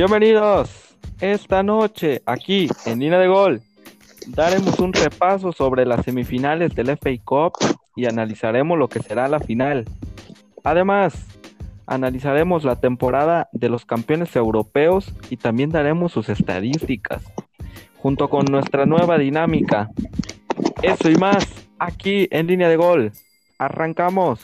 [0.00, 0.96] Bienvenidos.
[1.20, 3.60] Esta noche, aquí en Línea de Gol,
[4.28, 7.52] daremos un repaso sobre las semifinales del FA Cup
[7.94, 9.84] y analizaremos lo que será la final.
[10.64, 11.26] Además,
[11.86, 17.22] analizaremos la temporada de los campeones europeos y también daremos sus estadísticas,
[17.98, 19.90] junto con nuestra nueva dinámica.
[20.80, 21.46] Eso y más,
[21.78, 23.12] aquí en Línea de Gol.
[23.58, 24.40] Arrancamos.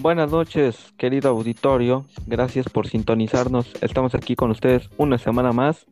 [0.00, 2.06] Buenas noches, querido auditorio.
[2.28, 3.72] Gracias por sintonizarnos.
[3.80, 5.86] Estamos aquí con ustedes una semana más.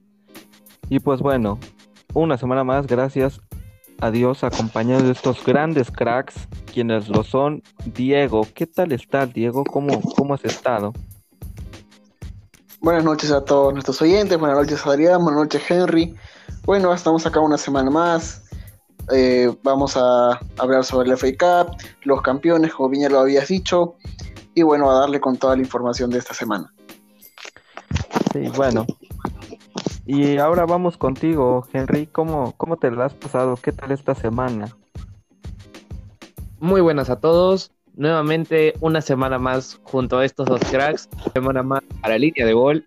[0.88, 1.58] Y pues bueno,
[2.14, 3.40] una semana más, gracias
[4.00, 7.64] a Dios, acompañado de estos grandes cracks, quienes lo son.
[7.84, 9.64] Diego, ¿qué tal estás, Diego?
[9.64, 10.92] ¿Cómo, cómo has estado?
[12.80, 16.14] Buenas noches a todos nuestros oyentes, buenas noches Adrián, buenas noches Henry.
[16.64, 18.45] Bueno, estamos acá una semana más.
[19.12, 23.48] Eh, vamos a hablar sobre el FA Cup, los campeones, como bien ya lo habías
[23.48, 23.94] dicho,
[24.54, 26.72] y bueno, a darle con toda la información de esta semana.
[28.32, 28.86] Sí, bueno.
[30.06, 32.06] Y ahora vamos contigo, Henry.
[32.06, 33.56] ¿Cómo, cómo te lo has pasado?
[33.56, 34.76] ¿Qué tal esta semana?
[36.60, 37.72] Muy buenas a todos.
[37.94, 41.08] Nuevamente una semana más junto a estos dos cracks.
[41.32, 42.86] Semana más a la línea de gol.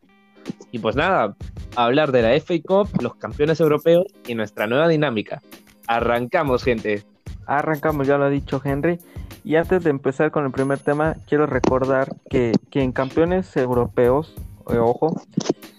[0.71, 1.35] Y pues nada,
[1.75, 5.41] a hablar de la FA Cup, los campeones europeos y nuestra nueva dinámica.
[5.89, 7.03] Arrancamos, gente.
[7.47, 8.99] Arrancamos, ya lo ha dicho Henry.
[9.43, 14.35] Y antes de empezar con el primer tema, quiero recordar que, en campeones europeos,
[14.69, 15.19] eh, ojo,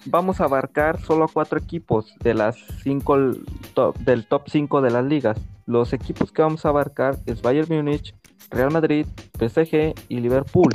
[0.07, 5.05] vamos a abarcar solo a cuatro equipos de las cinco del top 5 de las
[5.05, 5.39] ligas.
[5.67, 8.13] Los equipos que vamos a abarcar es Bayern Múnich,
[8.51, 9.07] Real Madrid,
[9.39, 10.73] PSG y Liverpool.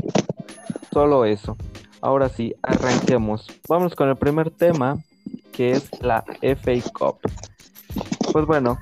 [0.94, 1.58] Solo eso.
[2.00, 3.48] Ahora sí, arranquemos.
[3.68, 4.98] Vamos con el primer tema,
[5.52, 7.20] que es la FA Cup.
[8.32, 8.78] Pues bueno,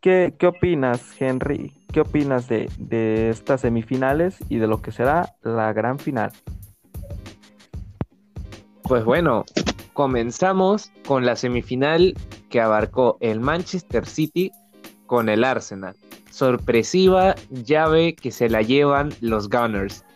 [0.00, 1.74] ¿Qué, opinas, Henry?
[1.92, 6.32] ¿Qué opinas de, estas semifinales y de lo que será la gran final?
[8.82, 9.44] Pues bueno,
[9.92, 12.14] comenzamos con la semifinal
[12.48, 14.50] que abarcó el Manchester City
[15.04, 15.94] con el Arsenal.
[16.30, 20.06] Sorpresiva llave que se la llevan los Gunners.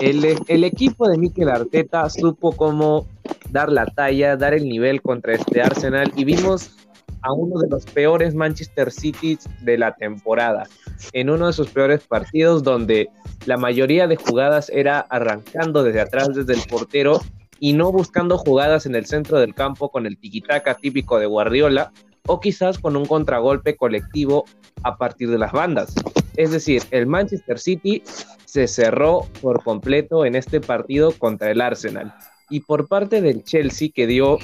[0.00, 3.06] El, el, equipo de Mikel Arteta supo cómo
[3.50, 6.81] dar la talla, dar el nivel contra este Arsenal y vimos
[7.22, 10.68] a uno de los peores Manchester City de la temporada,
[11.12, 13.08] en uno de sus peores partidos donde
[13.46, 17.20] la mayoría de jugadas era arrancando desde atrás, desde el portero
[17.58, 21.92] y no buscando jugadas en el centro del campo con el tiquitaca típico de Guardiola
[22.26, 24.44] o quizás con un contragolpe colectivo
[24.82, 25.94] a partir de las bandas.
[26.36, 28.02] Es decir, el Manchester City
[28.44, 32.14] se cerró por completo en este partido contra el Arsenal.
[32.50, 34.38] Y por parte del Chelsea, que dio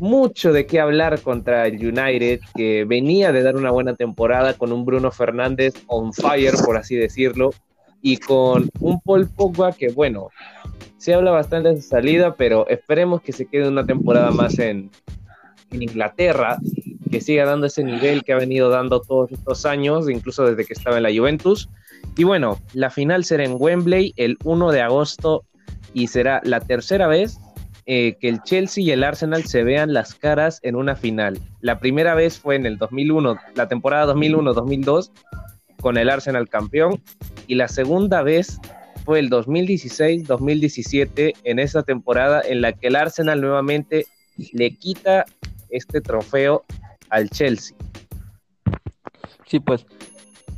[0.00, 4.72] mucho de qué hablar contra el United, que venía de dar una buena temporada con
[4.72, 7.50] un Bruno Fernández on fire, por así decirlo,
[8.02, 10.28] y con un Paul Pogba que, bueno,
[10.98, 14.90] se habla bastante de su salida, pero esperemos que se quede una temporada más en,
[15.70, 16.58] en Inglaterra,
[17.10, 20.72] que siga dando ese nivel que ha venido dando todos estos años, incluso desde que
[20.72, 21.68] estaba en la Juventus.
[22.16, 25.44] Y bueno, la final será en Wembley el 1 de agosto
[25.92, 27.38] y será la tercera vez
[27.86, 31.38] eh, que el Chelsea y el Arsenal se vean las caras en una final.
[31.60, 35.10] La primera vez fue en el 2001, la temporada 2001-2002,
[35.80, 37.02] con el Arsenal campeón,
[37.46, 38.58] y la segunda vez
[39.04, 44.06] fue el 2016-2017, en esa temporada en la que el Arsenal nuevamente
[44.52, 45.26] le quita
[45.68, 46.64] este trofeo
[47.10, 47.76] al Chelsea.
[49.46, 49.84] Sí, pues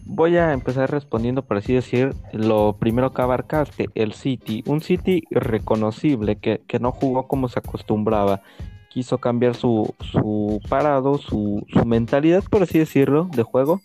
[0.08, 4.62] Voy a empezar respondiendo, por así decir, lo primero que abarcaste, el City.
[4.64, 8.40] Un City reconocible que, no jugó como se acostumbraba.
[8.88, 13.82] Quiso cambiar su, su parado, su, su mentalidad, por así decirlo, de juego.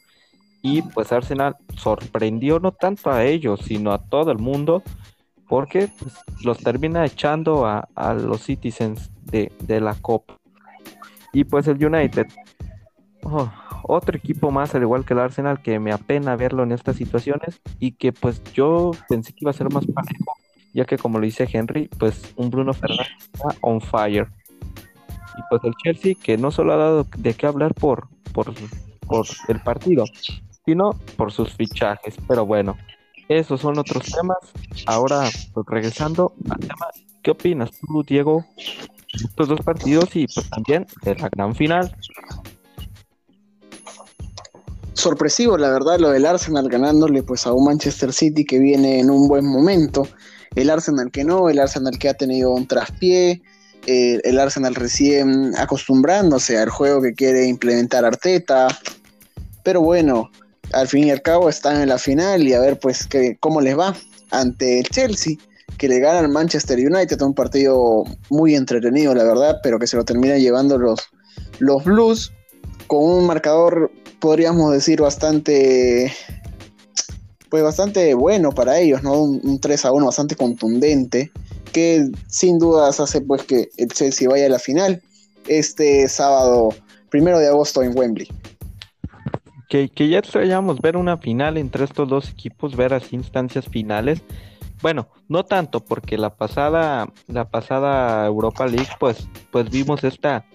[0.61, 4.83] Y pues Arsenal sorprendió no tanto a ellos, sino a todo el mundo,
[5.49, 10.37] porque pues, los termina echando a, los Citizens de, de la Copa.
[11.33, 12.27] Y pues el United.
[13.23, 13.51] Oh,
[13.83, 17.61] otro equipo más, al igual que el Arsenal, que me apena verlo en estas situaciones
[17.79, 20.33] y que pues yo pensé que iba a ser más parejo,
[20.73, 24.27] ya que como lo dice Henry, pues un Bruno Fernández está on fire.
[25.37, 28.53] Y pues el Chelsea, que no solo ha dado de qué hablar por, por,
[29.07, 30.05] por el partido,
[30.65, 32.15] sino por sus fichajes.
[32.27, 32.77] Pero bueno,
[33.29, 34.37] esos son otros temas.
[34.85, 36.87] Ahora, pues regresando al tema,
[37.23, 38.45] ¿qué opinas tú, Diego?
[39.13, 41.95] Estos dos partidos y pues también de la gran final
[44.93, 49.09] sorpresivo, la verdad, lo del Arsenal ganándole pues a un Manchester City que viene en
[49.09, 50.07] un buen momento.
[50.55, 53.41] El Arsenal que no, el Arsenal que ha tenido un traspié,
[53.87, 58.67] eh, el Arsenal recién acostumbrándose al juego que quiere implementar Arteta.
[59.63, 60.29] Pero bueno,
[60.73, 63.61] al fin y al cabo están en la final y a ver pues que, cómo
[63.61, 63.95] les va
[64.31, 65.37] ante el Chelsea,
[65.77, 69.97] que le gana al Manchester United, un partido muy entretenido, la verdad, pero que se
[69.97, 70.99] lo terminan llevando los,
[71.59, 72.31] los Blues
[72.87, 73.91] con un marcador,
[74.21, 76.13] podríamos decir, bastante
[77.49, 79.21] pues bastante bueno para ellos, ¿no?
[79.21, 81.33] Un, 3 a 1 bastante contundente,
[81.73, 85.01] que sin dudas hace pues que el Chelsea vaya a la final
[85.49, 86.69] este sábado
[87.09, 88.29] primero de agosto en Wembley.
[89.67, 94.21] Que, que ya extrañamos ver una final entre estos dos equipos, ver así instancias finales.
[94.81, 100.45] Bueno, no tanto, porque la pasada, la pasada Europa League, pues, pues vimos esta,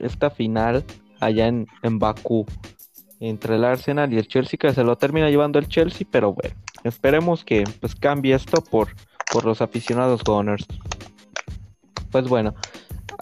[0.00, 0.84] esta final
[1.18, 2.44] allá en, en Bakú
[3.22, 6.56] entre el Arsenal y el Chelsea, que se lo termina llevando el Chelsea, pero bueno,
[6.82, 8.88] esperemos que pues cambie esto por,
[9.32, 10.66] por los aficionados Gunners.
[12.10, 12.52] Pues bueno,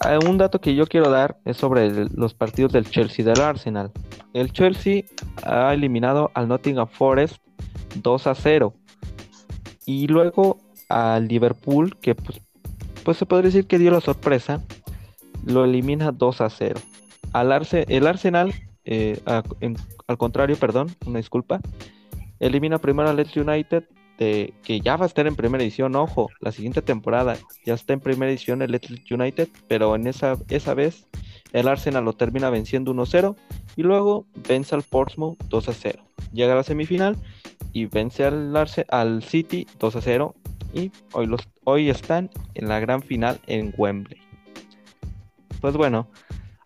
[0.09, 3.41] eh, un dato que yo quiero dar es sobre los partidos del Chelsea y del
[3.41, 3.91] Arsenal.
[4.33, 5.03] El Chelsea
[5.43, 7.37] ha eliminado al Nottingham Forest
[8.01, 8.73] 2 a 0.
[9.85, 10.57] Y luego
[10.89, 12.41] al Liverpool, que pues,
[13.03, 14.61] pues se podría decir que dio la sorpresa,
[15.45, 16.79] lo elimina 2 a 0.
[17.33, 18.51] Al el Arsenal
[18.85, 21.61] eh, al contrario, perdón, una disculpa,
[22.39, 23.85] elimina primero a Leeds United,
[24.17, 27.99] que ya va a estar en primera edición, ojo, la siguiente temporada ya está en
[28.01, 31.07] primera edición el Leeds United, pero en esa, esa vez
[31.53, 33.35] el Arsenal lo termina venciendo 1-0
[33.75, 35.99] y luego vence al Portsmouth 2-0.
[36.33, 37.17] Llega a la semifinal
[37.73, 38.55] y vence al,
[38.89, 40.33] al City 2-0
[40.75, 44.21] y hoy, los, hoy están en la gran final en Wembley.
[45.61, 46.07] Pues bueno,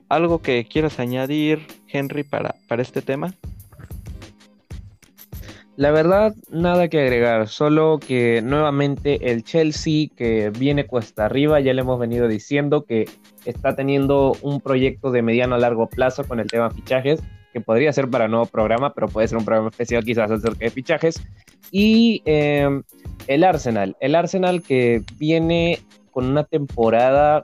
[0.08, 1.66] ¿Algo que quieras añadir,
[1.96, 3.34] Henry, para, para este tema?
[5.78, 11.74] La verdad, nada que agregar, solo que nuevamente el Chelsea que viene cuesta arriba, ya
[11.74, 13.10] le hemos venido diciendo que
[13.44, 17.22] está teniendo un proyecto de mediano a largo plazo con el tema fichajes,
[17.52, 20.70] que podría ser para nuevo programa, pero puede ser un programa especial quizás acerca de
[20.70, 21.22] fichajes.
[21.72, 22.84] Y em,
[23.28, 25.80] el Arsenal, el Arsenal que viene
[26.12, 27.44] con una temporada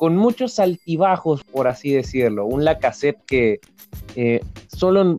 [0.00, 2.46] con muchos altibajos, por así decirlo.
[2.46, 3.60] Un Lacazette que
[4.16, 4.40] eh,
[4.74, 5.18] solo, en,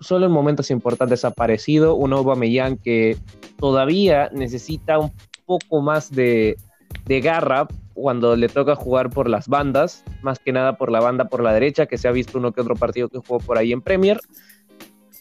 [0.00, 3.16] solo en momentos importantes ha aparecido, un Aubameyang que
[3.58, 5.12] todavía necesita un
[5.46, 6.58] poco más de,
[7.06, 11.30] de garra cuando le toca jugar por las bandas, más que nada por la banda
[11.30, 13.72] por la derecha, que se ha visto uno que otro partido que jugó por ahí
[13.72, 14.20] en Premier.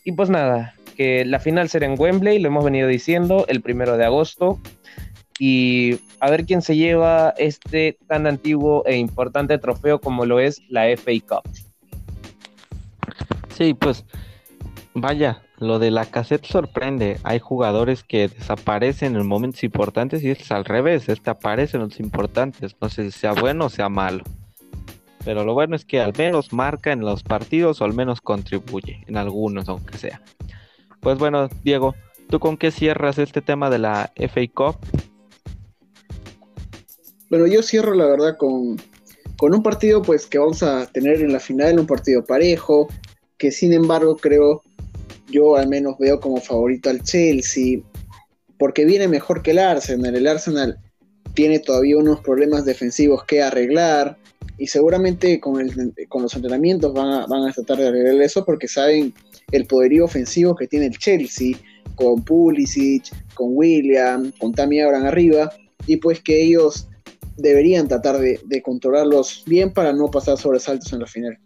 [0.03, 3.95] Y pues nada, que la final será en Wembley, lo hemos venido diciendo, el primero
[3.95, 4.59] de agosto
[5.39, 10.61] y a ver quién se lleva este tan antiguo e importante trofeo como lo es
[10.69, 11.49] la FA Cup.
[13.49, 14.05] Sí, pues
[14.93, 17.19] vaya, lo de la cassette sorprende.
[17.23, 21.99] Hay jugadores que desaparecen en momentos importantes y es al revés, este aparece en los
[21.99, 22.75] importantes.
[22.79, 24.23] No sé si sea bueno o sea malo.
[25.25, 29.03] Pero lo bueno es que al menos marca en los partidos o al menos contribuye
[29.07, 30.21] en algunos, aunque sea.
[31.01, 31.95] Pues bueno, Diego,
[32.29, 34.77] ¿tú con qué cierras este tema de la FA Cup?
[37.29, 38.77] Bueno, yo cierro la verdad con,
[39.41, 42.87] un partido pues que vamos a tener en la final, un partido parejo,
[43.37, 44.61] que sin embargo creo,
[45.29, 47.79] yo al menos veo como favorito al Chelsea,
[48.57, 50.15] porque viene mejor que el Arsenal.
[50.15, 50.79] El Arsenal
[51.33, 54.17] tiene todavía unos problemas defensivos que arreglar
[54.57, 58.45] y seguramente con, el, con los entrenamientos van a, van a tratar de arreglar eso
[58.45, 59.13] porque saben
[59.51, 61.57] el poderío ofensivo que tiene el Chelsea
[61.95, 65.51] con Pulisic, con William, con Tammy Abraham arriba
[65.85, 66.87] y pues que ellos
[67.37, 71.37] deberían tratar de, controlarlos bien para no pasar sobresaltos en la final.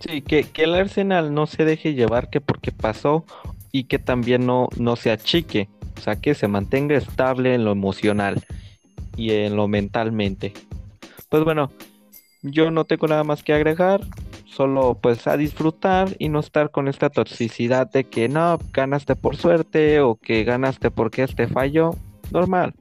[0.00, 3.24] Sí, que, el Arsenal no se deje llevar que porque pasó
[3.72, 7.72] y que también no, no se achique, o sea, que se mantenga estable en lo
[7.72, 8.42] emocional
[9.16, 10.54] y en lo mentalmente.
[11.28, 11.70] Pues bueno,
[12.42, 14.00] yo no tengo nada más que agregar,
[14.46, 19.36] solo pues a disfrutar y no estar con esta toxicidad de que no, ganaste por
[19.36, 21.90] suerte o que ganaste porque este falló,
[22.30, 22.74] normal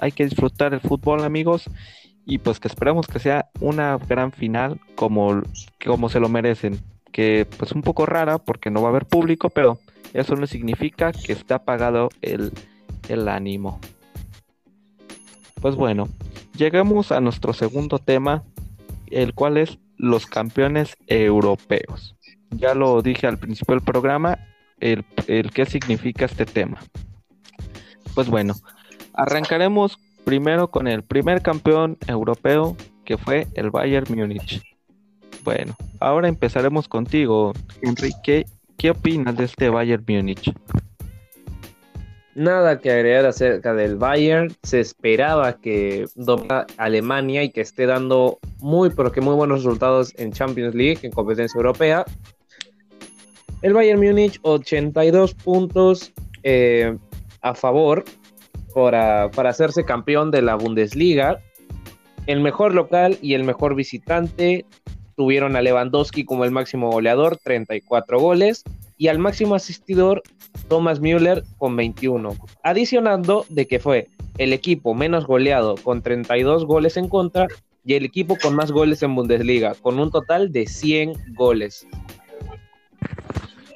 [0.00, 1.64] hay que disfrutar el fútbol, amigos.
[2.24, 5.42] Y pues que esperemos que sea una gran final como,
[5.84, 6.78] como se lo merecen.
[7.10, 9.78] Que pues un poco rara porque no va a haber público, pero
[10.12, 12.52] eso no significa que está apagado el,
[13.08, 13.80] el ánimo.
[15.60, 16.08] Pues bueno,
[16.56, 18.42] llegamos a nuestro segundo tema,
[19.08, 22.16] el cual es los campeones europeos.
[22.50, 24.38] Ya lo dije al principio del programa,
[24.80, 26.78] el, el qué significa este tema.
[28.14, 28.54] Pues bueno,
[29.14, 34.62] Arrancaremos primero con el primer campeón europeo que fue el Bayern Múnich.
[35.44, 37.52] Bueno, ahora empezaremos contigo,
[37.82, 38.46] Enrique.
[38.78, 40.52] ¿Qué opinas de este Bayern Múnich?
[42.34, 44.54] Nada que agregar acerca del Bayern.
[44.62, 50.14] Se esperaba que domina Alemania y que esté dando muy, pero que muy buenos resultados
[50.16, 52.04] en Champions League, en competencia europea.
[53.60, 56.96] El Bayern Múnich, 82 puntos eh,
[57.42, 58.04] a favor
[58.74, 61.40] para, para hacerse campeón de la Bundesliga.
[62.26, 64.64] El mejor local y el mejor visitante
[65.16, 68.64] tuvieron a Lewandowski como el máximo goleador, 34 goles,
[68.96, 70.22] y al máximo asistidor,
[70.68, 72.36] Thomas Müller, con 21.
[72.62, 77.48] Adicionando de que fue el equipo menos goleado con 32 goles en contra
[77.84, 81.86] y el equipo con más goles en Bundesliga, con un total de 100 goles.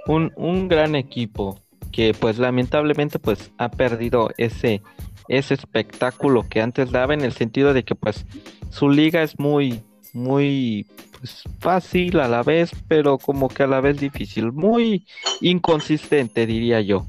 [0.06, 1.58] Un, un gran equipo
[1.92, 4.82] que pues lamentablemente pues ha perdido ese,
[5.28, 8.26] ese espectáculo que antes daba en el sentido de que pues
[8.70, 10.86] su liga es muy, muy
[11.18, 15.06] pues, fácil a la vez, pero como que a la vez difícil, muy
[15.40, 17.06] inconsistente diría yo.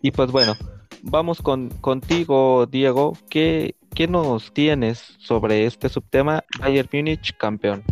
[0.00, 0.54] Y pues bueno,
[1.02, 3.16] vamos con contigo, Diego.
[3.30, 7.82] ¿Qué, ¿Qué nos tienes sobre este subtema Bayern Munich campeón?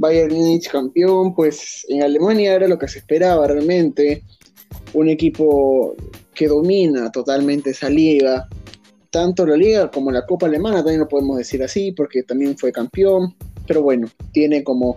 [0.00, 4.24] Bayern Munich campeón, pues en Alemania era lo que se esperaba realmente.
[4.94, 5.94] Un equipo
[6.34, 8.48] que domina totalmente esa liga,
[9.10, 12.72] tanto la liga como la Copa Alemana, también lo podemos decir así, porque también fue
[12.72, 13.34] campeón.
[13.66, 14.96] Pero bueno, tiene como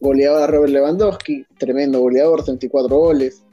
[0.00, 3.44] goleador a Robert Lewandowski, tremendo goleador, 34 goles.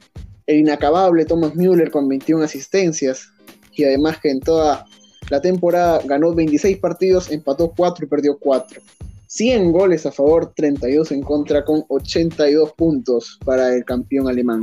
[0.44, 3.28] El inacabable Thomas Müller con 21 asistencias.
[3.76, 4.84] Y además que en toda
[5.30, 8.82] la temporada ganó 26 partidos, empató 4 y perdió 4.
[9.30, 14.58] 100 goles a favor, 32 en contra, con 82 puntos para el campeón alemán.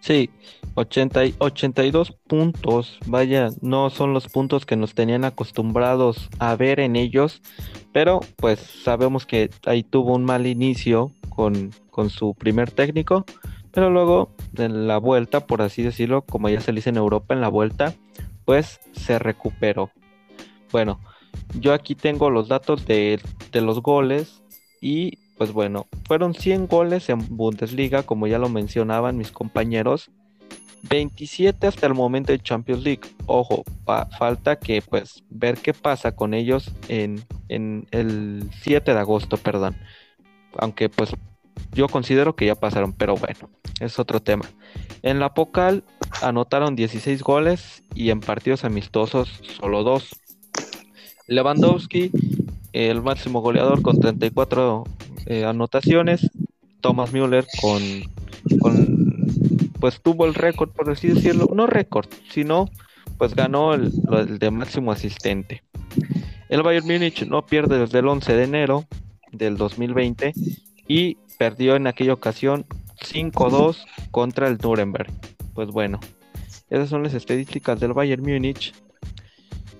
[0.00, 0.30] Sí,
[0.74, 6.96] 80 82 puntos, vaya, no son los puntos que nos tenían acostumbrados a ver en
[6.96, 7.42] ellos,
[7.92, 13.26] pero pues sabemos que ahí tuvo un mal inicio con, con su primer técnico,
[13.70, 17.42] pero luego en la vuelta, por así decirlo, como ya se dice en Europa, en
[17.42, 17.92] la vuelta,
[18.46, 19.90] pues se recuperó.
[20.72, 21.00] Bueno,
[21.54, 23.20] yo aquí tengo los datos de,
[23.52, 24.42] de los goles
[24.80, 30.10] y pues bueno, fueron 100 goles en Bundesliga, como ya lo mencionaban mis compañeros.
[30.88, 33.02] 27 hasta el momento de Champions League.
[33.26, 33.64] Ojo,
[34.18, 39.76] falta que pues ver qué pasa con ellos en, en, el 7 de agosto, perdón.
[40.58, 41.10] Aunque pues
[41.72, 43.50] yo considero que ya pasaron, pero bueno,
[43.80, 44.44] es otro tema.
[45.02, 45.84] En la Pocal
[46.22, 50.08] anotaron 16 goles y en partidos amistosos solo 2.
[51.26, 52.10] Lewandowski,
[52.72, 54.84] el máximo goleador con 34
[55.26, 56.30] eh, anotaciones.
[56.80, 57.80] Thomas Müller con,
[59.80, 62.68] pues tuvo el récord, por así decirlo, no récord, sino
[63.18, 65.62] pues ganó el, el, de máximo asistente.
[66.48, 68.84] El Bayern Múnich no pierde desde el 11 de enero
[69.32, 70.32] del 2020
[70.86, 72.66] y perdió en aquella ocasión
[73.00, 75.10] 5-2 contra el Nuremberg.
[75.54, 75.98] Pues bueno,
[76.70, 78.74] esas son las estadísticas del Bayern Múnich.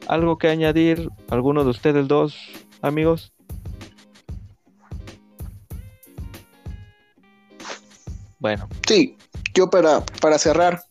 [0.07, 1.11] ¿Algo que añadir?
[1.31, 2.37] ¿Alguno de ustedes dos,
[2.81, 3.33] amigos?
[8.39, 8.69] Bueno.
[8.87, 9.17] Sí,
[9.55, 10.83] yo para, para cerrar,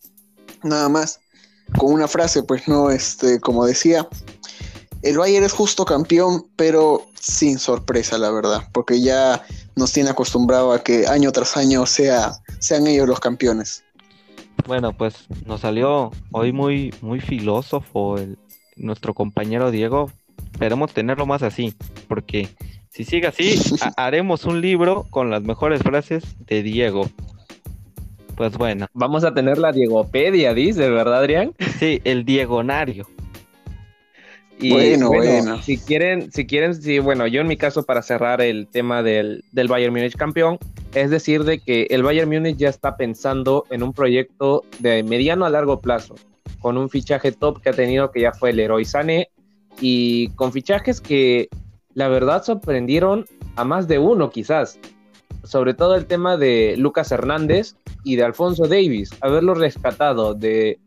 [0.63, 1.22] nada más,
[1.77, 4.07] con una frase, pues no, este, como decía,
[5.01, 9.45] el Bayern es justo campeón, pero sin sorpresa, la verdad, porque ya
[9.75, 13.84] nos tiene acostumbrado a que año tras año sea, sean ellos los campeones.
[14.67, 18.38] Bueno, pues nos salió hoy muy, muy filósofo el,
[18.75, 20.12] nuestro compañero Diego.
[20.51, 21.74] Esperemos tenerlo más así,
[22.08, 22.50] porque
[22.89, 23.55] si sigue así,
[23.98, 27.10] haremos un libro con las mejores frases de Diego.
[28.36, 28.88] Pues bueno.
[28.94, 31.53] Vamos a tener la Diegopedia, dice, ¿verdad, Adrián?
[31.79, 33.08] Sí, el Diegonario.
[34.60, 38.41] Y bueno, bueno, Si quieren, si quieren, sí, bueno, yo en mi caso para cerrar
[38.41, 40.58] el tema del, del Bayern Múnich campeón,
[40.94, 45.46] es decir, de que el Bayern Múnich ya está pensando en un proyecto de mediano
[45.46, 46.15] a largo plazo,
[46.65, 49.29] con un fichaje top que ha tenido que ya fue el Héroe Sané,
[49.79, 51.48] y con fichajes que
[51.93, 54.79] la verdad sorprendieron a más de uno quizás,
[55.43, 60.79] sobre todo el tema de Lucas Hernández y de Alfonso Davis, haberlo rescatado de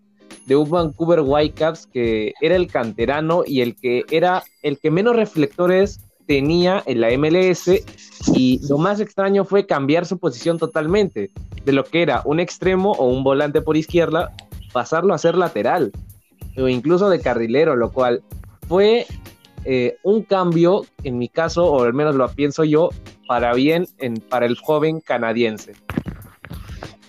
[0.47, 5.15] de un Vancouver Whitecaps que era el canterano y el que era el que menos
[5.15, 7.71] reflectores tenía en la MLS
[8.35, 11.31] y lo más extraño fue cambiar su posición totalmente
[11.65, 14.33] de lo que era un extremo o un volante por izquierda
[14.73, 15.93] pasarlo a ser lateral
[16.57, 18.23] o incluso de carrilero lo cual
[18.69, 19.07] fue
[19.65, 22.91] eh, un cambio en mi caso o al menos lo pienso yo
[23.27, 25.75] para bien en, para el joven canadiense.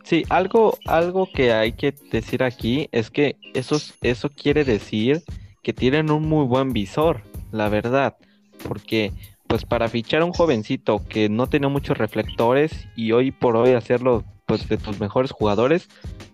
[0.03, 5.23] Sí, algo, algo que hay que decir aquí es que eso, eso quiere decir
[5.61, 8.17] que tienen un muy buen visor, la verdad,
[8.67, 9.13] porque
[9.47, 13.73] pues para fichar a un jovencito que no tiene muchos reflectores y hoy por hoy
[13.73, 15.87] hacerlo pues de tus mejores jugadores,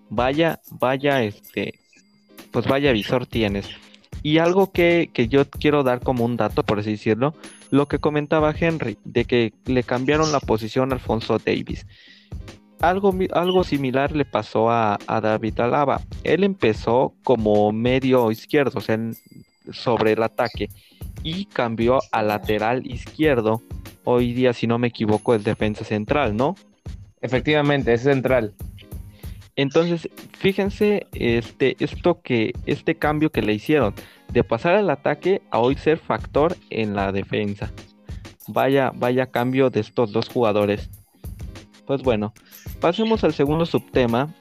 [0.10, 1.80] vaya, vaya, este,
[2.52, 3.68] pues vaya visor tienes.
[4.24, 7.36] Y algo que, que, yo quiero dar como un dato, por así decirlo,
[7.70, 11.86] lo que comentaba Henry, de que le cambiaron la posición a Alfonso Davis
[12.80, 16.02] algo, algo similar le pasó a, David Alaba.
[16.24, 19.00] Él empezó como medio izquierdo, o sea,
[19.72, 20.70] sobre el ataque,
[21.24, 23.62] y cambió a lateral izquierdo.
[24.04, 26.56] Hoy día, si no me equivoco, es defensa central, ¿no?
[27.22, 28.54] Efectivamente, es central.
[29.56, 33.94] Entonces, fíjense este, esto que, este cambio que le hicieron
[34.32, 37.72] de pasar al ataque a hoy ser factor en la defensa.
[38.48, 40.90] Vaya, vaya cambio de estos dos jugadores.
[41.88, 42.34] Pues bueno,
[42.82, 44.34] pasemos al segundo subtema,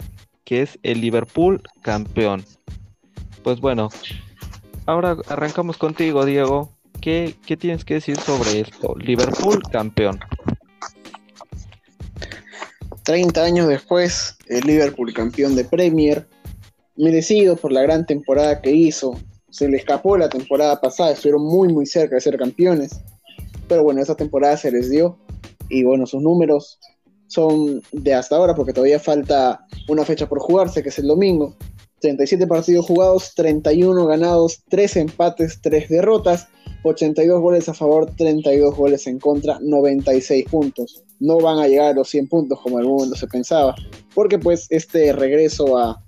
[0.45, 2.45] que es el Liverpool campeón.
[3.43, 3.91] Pues bueno,
[4.87, 6.71] ahora arrancamos contigo, Diego.
[7.01, 8.95] ¿Qué, qué tienes que decir sobre esto?
[8.99, 10.19] Liverpool campeón.
[13.05, 16.27] 30 años después, el Liverpool campeón de Premier,
[16.97, 19.19] merecido por la gran temporada que hizo.
[19.51, 23.01] Se le escapó la temporada pasada, estuvieron muy muy cerca de ser campeones.
[23.69, 25.19] Pero bueno, esa temporada se les dio.
[25.69, 26.79] Y bueno, sus números
[27.27, 31.57] son de hasta ahora, porque todavía falta una fecha por jugarse, que es el domingo.
[32.01, 36.49] 37 partidos jugados, 31 ganados, 3 empates, 3 derrotas,
[36.85, 41.04] 82 goles a favor, 32 goles en contra, 96 puntos.
[41.21, 43.75] No van a llegar a los 100 puntos como el mundo se pensaba,
[44.15, 46.01] porque pues este regreso a,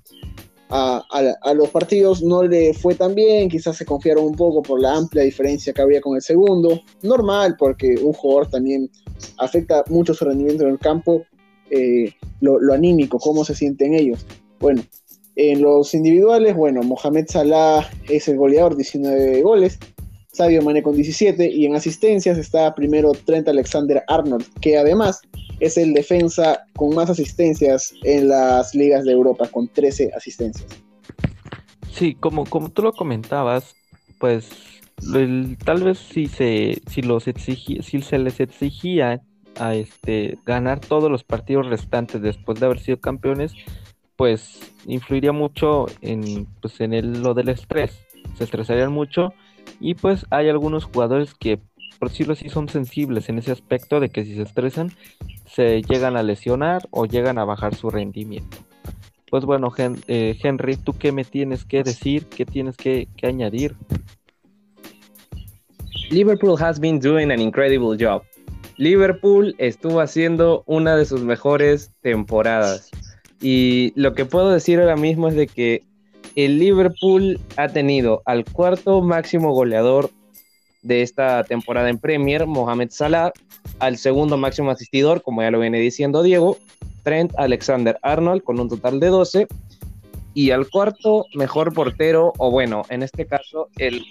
[0.69, 4.95] a, los partidos no le fue tan bien, quizás se confiaron un poco por la
[4.95, 6.81] amplia diferencia que había con el segundo.
[7.03, 8.91] Normal, porque un jugador también
[9.39, 11.23] afecta mucho su rendimiento en el campo,
[11.71, 14.27] eh, lo, lo, anímico, cómo se sienten ellos.
[14.59, 14.83] Bueno,
[15.37, 19.79] en los individuales, bueno, Mohamed Salah es el goleador, 19 goles.
[20.37, 25.23] Sadio Mane con 17 y en asistencias está primero Trent Alexander Arnold, que además
[25.61, 30.67] es el defensa con más asistencias en las ligas de Europa, con 13 asistencias.
[31.91, 33.75] Sí, como, como tú lo comentabas,
[34.19, 34.51] pues
[35.65, 39.23] tal vez si se, si los si se les exigía
[39.59, 43.55] a este ganar todos los partidos restantes después de haber sido campeones,
[44.17, 47.99] pues influiría mucho en, pues, en el, lo del estrés.
[48.37, 49.33] Se estresarían mucho
[49.81, 51.59] y pues hay algunos jugadores que
[51.99, 54.93] por decirlo así son sensibles en ese aspecto de que si se estresan
[55.47, 58.59] se llegan a lesionar o llegan a bajar su rendimiento.
[59.31, 62.27] Pues bueno, eh, Henry, ¿tú qué me tienes que decir?
[62.27, 63.75] ¿Qué tienes que, que añadir?
[66.11, 68.23] Liverpool has been doing an incredible job.
[68.77, 72.91] Liverpool estuvo haciendo una de sus mejores temporadas.
[73.41, 75.83] Y lo que puedo decir ahora mismo es de que
[76.37, 80.11] el Liverpool ha tenido al cuarto máximo goleador
[80.83, 83.33] de esta temporada en Premier, Mohamed Salah,
[83.81, 86.59] al segundo máximo asistidor, como ya lo viene diciendo Diego,
[87.03, 89.49] Trent Alexander Arnold con un total de 12,
[90.35, 94.05] y al cuarto mejor portero, o bueno, en este caso, el,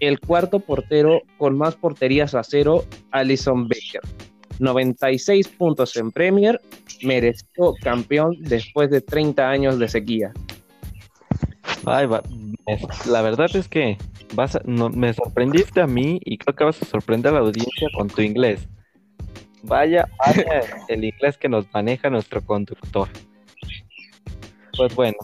[0.00, 4.02] el cuarto portero con más porterías a cero, Alison Becker.
[4.58, 6.60] 96 puntos en Premier,
[7.02, 10.32] mereció campeón después de 30 años de sequía.
[11.86, 12.08] Ay,
[13.08, 13.96] la verdad es que
[14.34, 18.08] vas me sorprendiste a mí y creo que vas a sorprender a la audiencia con
[18.08, 18.68] tu inglés.
[19.62, 23.08] Vaya, vaya el inglés que nos maneja nuestro conductor.
[24.76, 25.16] Pues bueno,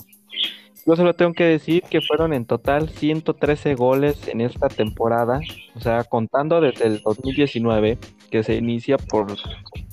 [0.87, 5.41] yo solo tengo que decir que fueron en total 113 goles en esta temporada,
[5.75, 7.99] o sea, contando desde el 2019,
[8.31, 9.37] que se inicia por,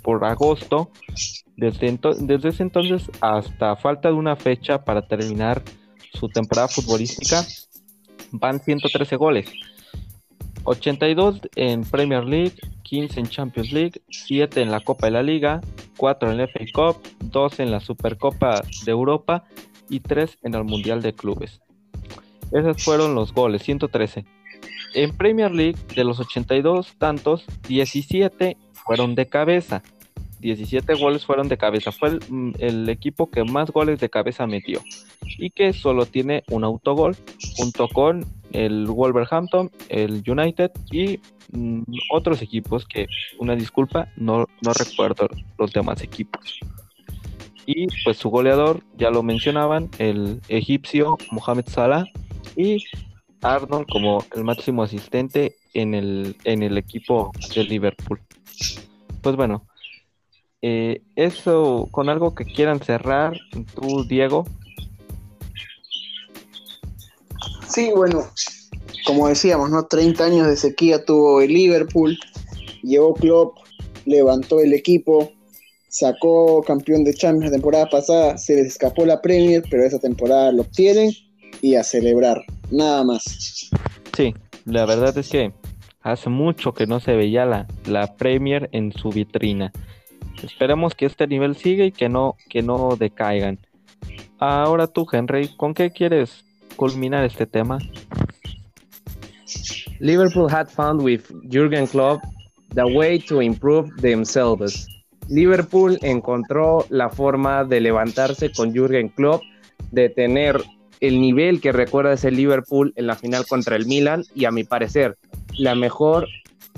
[0.03, 0.91] por agosto,
[1.57, 5.63] desde, desde ese entonces hasta falta de una fecha para terminar
[6.13, 7.45] su temporada futbolística,
[8.31, 9.49] van 113 goles.
[10.63, 15.61] 82 en Premier League, 15 en Champions League, 7 en la Copa de la Liga,
[15.97, 19.45] 4 en la FA Cup, 2 en la Supercopa de Europa
[19.89, 21.61] y 3 en el Mundial de Clubes.
[22.51, 24.25] Esos fueron los goles, 113.
[24.95, 29.83] En Premier League, de los 82 tantos, 17 fueron de cabeza.
[30.39, 31.91] 17 goles fueron de cabeza.
[31.91, 34.81] Fue el, mm, el, equipo que más goles de cabeza metió.
[35.37, 37.15] Y que solo tiene un autogol
[37.57, 41.19] junto con el Wolverhampton, el United y
[41.51, 46.59] mm, otros equipos que, una disculpa, no, no recuerdo los demás equipos.
[47.65, 52.05] Y pues su goleador, ya lo mencionaban, el egipcio Mohamed Salah
[52.55, 52.83] y
[53.41, 58.19] Arnold como el máximo asistente en el, en el equipo de Liverpool.
[59.21, 59.67] Pues bueno,
[60.61, 63.37] eh, eso con algo que quieran cerrar,
[63.75, 64.45] tú Diego.
[67.67, 68.25] Sí, bueno,
[69.05, 69.85] como decíamos, ¿no?
[69.85, 72.17] 30 años de sequía tuvo el Liverpool,
[72.83, 73.57] llevó Klopp,
[74.05, 75.31] levantó el equipo,
[75.87, 80.51] sacó campeón de Champions la temporada pasada, se les escapó la Premier, pero esa temporada
[80.51, 81.11] lo obtienen
[81.61, 83.69] y a celebrar, nada más.
[84.15, 84.33] Sí,
[84.65, 85.53] la verdad es que
[86.01, 89.71] hace mucho que no se veía la, la Premier en su vitrina.
[90.43, 93.59] Esperemos que este nivel siga y que no, que no decaigan.
[94.39, 97.79] Ahora tú, Henry, ¿con qué quieres culminar este tema?
[99.99, 102.23] Liverpool had found with Jurgen Klopp
[102.73, 104.87] the way to improve themselves.
[105.27, 109.43] Liverpool encontró la forma de levantarse con Jurgen Klopp,
[109.91, 110.63] de tener
[110.99, 114.63] el nivel que recuerda ese Liverpool en la final contra el Milan y a mi
[114.63, 115.17] parecer
[115.57, 116.27] la mejor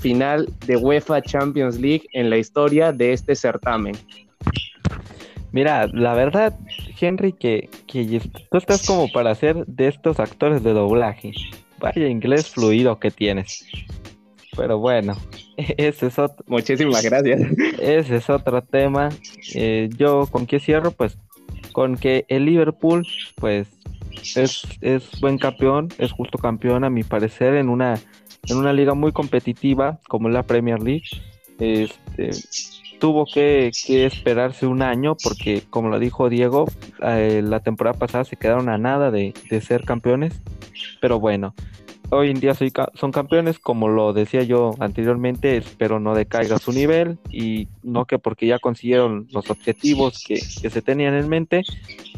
[0.02, 3.94] final de UEFA Champions League en la historia de este certamen.
[5.52, 6.58] Mira, la verdad,
[7.00, 11.32] Henry, que, que tú estás como para ser de estos actores de doblaje.
[11.78, 13.64] Vaya inglés fluido que tienes.
[14.56, 15.16] Pero bueno,
[15.56, 16.44] ese es otro.
[16.46, 17.40] Muchísimas gracias.
[17.80, 19.10] Ese es otro tema.
[19.54, 21.16] Eh, yo con qué cierro, pues
[21.72, 23.68] con que el Liverpool, pues
[24.36, 28.00] es, es buen campeón, es justo campeón a mi parecer en una
[28.48, 31.08] en una liga muy competitiva como la Premier League.
[31.58, 32.30] Este,
[32.98, 36.66] tuvo que, esperarse un año porque, como lo dijo Diego,
[37.02, 40.40] eh, la temporada pasada se quedaron a nada de, ser campeones.
[41.00, 41.54] Pero bueno,
[42.10, 42.54] hoy en día
[42.94, 48.18] son campeones, como lo decía yo anteriormente, espero no decaiga su nivel y no que
[48.20, 51.62] porque ya consiguieron los objetivos que, que se tenían en mente,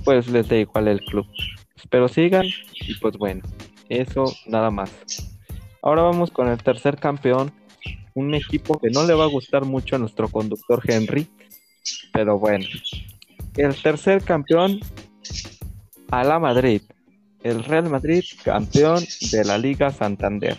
[0.05, 1.27] pues les dé igual el club.
[1.77, 3.43] Espero sigan y pues bueno,
[3.89, 4.91] eso nada más.
[5.85, 7.53] Ahora vamos con el tercer campeón,
[8.15, 11.29] un equipo que no le va a gustar mucho a nuestro conductor Henry,
[12.11, 12.65] pero bueno.
[13.55, 14.81] El tercer campeón,
[16.11, 16.81] a la Madrid.
[17.43, 20.57] El Real Madrid, campeón de la Liga Santander.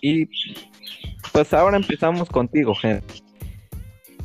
[0.00, 0.30] Y
[1.32, 3.22] pues ahora empezamos contigo, Henry.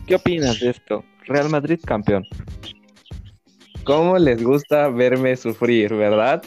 [0.08, 1.04] ¿Qué opinas de esto?
[1.26, 2.26] Real Madrid campeón.
[3.84, 6.42] ¿Cómo les gusta verme sufrir, verdad?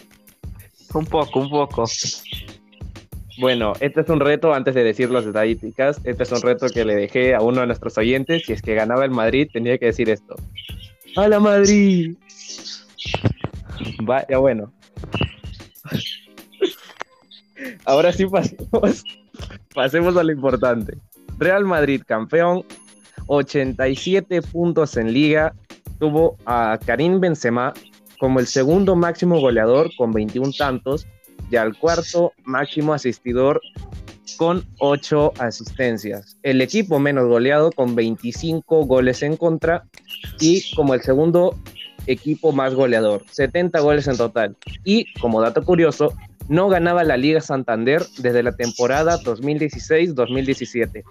[0.95, 1.85] Un poco, un poco.
[3.39, 6.85] Bueno, este es un reto, antes de decir las estadísticas, este es un reto que
[6.85, 9.87] le dejé a uno de nuestros oyentes, si es que ganaba el Madrid, tenía que
[9.87, 10.37] decir esto.
[11.17, 12.17] ¡A la Madrid!
[14.03, 14.73] Vaya, bueno.
[17.85, 19.05] Ahora sí pasemos,
[19.75, 20.99] pasemos a lo importante.
[21.39, 22.65] Real Madrid campeón,
[23.27, 25.55] 87 puntos en liga,
[25.99, 27.73] tuvo a Karim Benzema
[28.19, 31.07] como el segundo máximo goleador con 21 tantos
[31.53, 33.61] y al cuarto máximo asistidor
[34.39, 36.39] con 8 asistencias.
[36.43, 39.85] El equipo menos goleado con 25 goles en contra
[40.41, 41.59] y como el segundo
[42.07, 44.57] equipo más goleador, 70 goles en total.
[44.83, 46.15] Y como dato curioso,
[46.49, 51.05] no ganaba la Liga Santander desde la temporada 2016-2017.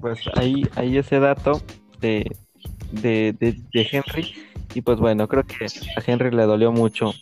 [0.00, 1.62] Pues ahí, ahí ese dato
[2.00, 2.28] de,
[2.90, 4.34] de, de Henry
[4.74, 7.12] y pues bueno, creo que a Henry le dolió mucho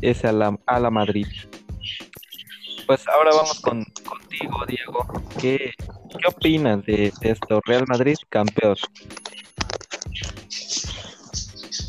[0.00, 1.26] ese a la, a la Madrid.
[2.86, 5.06] Pues ahora vamos con, contigo, Diego.
[5.40, 5.72] ¿Qué,
[6.18, 7.60] ¿Qué opinas de, esto?
[7.64, 8.76] Real Madrid campeón.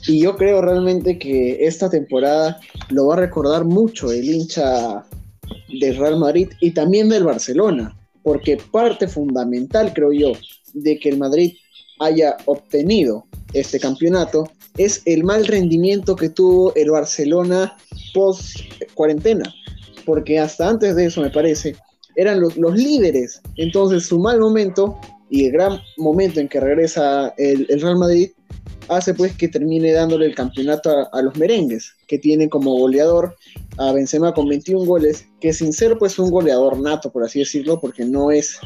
[0.08, 5.06] Y yo creo realmente que esta temporada lo va a recordar mucho el hincha
[5.80, 10.34] del Real Madrid y también del Barcelona, porque parte fundamental, creo yo,
[10.74, 11.58] de que el Madrid
[12.00, 17.78] haya obtenido este campeonato es el mal rendimiento que tuvo el Barcelona
[18.14, 18.60] post
[18.94, 19.54] cuarentena,
[20.06, 21.76] porque hasta antes de eso me parece,
[22.16, 24.98] eran los, líderes, entonces su mal momento
[25.30, 28.32] y el gran momento en que regresa el, Real Madrid
[28.88, 33.36] hace pues que termine dándole el campeonato a, los merengues, que tienen como goleador
[33.78, 37.80] a Benzema con 21 goles, que sin ser pues un goleador nato, por así decirlo,
[37.80, 38.58] porque no es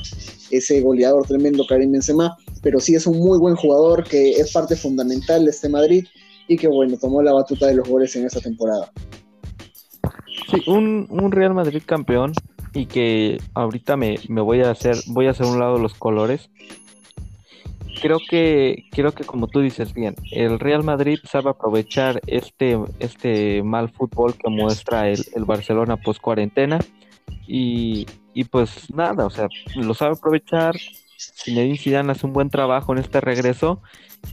[0.51, 4.75] ese goleador tremendo Karim Benzema, pero sí es un muy buen jugador que es parte
[4.75, 6.05] fundamental de este Madrid
[6.47, 8.91] y que bueno, tomó la batuta de los goles en esta temporada.
[10.49, 12.33] Sí, un, Real Madrid campeón
[12.73, 16.49] y que ahorita me, voy a hacer, voy a hacer un lado los colores.
[18.01, 23.61] Creo que, creo que como tú dices bien, el Real Madrid sabe aprovechar este, este
[23.61, 26.79] mal fútbol que muestra el, el Barcelona post cuarentena
[27.45, 30.75] y, y pues nada, o sea, lo sabe aprovechar,
[31.19, 33.81] Zinedine Zidane hace un buen trabajo en este regreso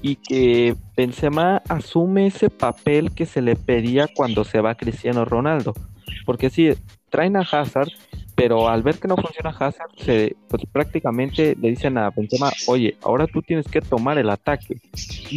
[0.02, 5.74] y que Benzema asume ese papel que se le pedía cuando se va Cristiano Ronaldo.
[6.24, 6.70] Porque sí,
[7.10, 7.88] traen a Hazard,
[8.34, 12.96] pero al ver que no funciona Hazard, se, pues prácticamente le dicen a Benzema, oye,
[13.02, 14.80] ahora tú tienes que tomar el ataque.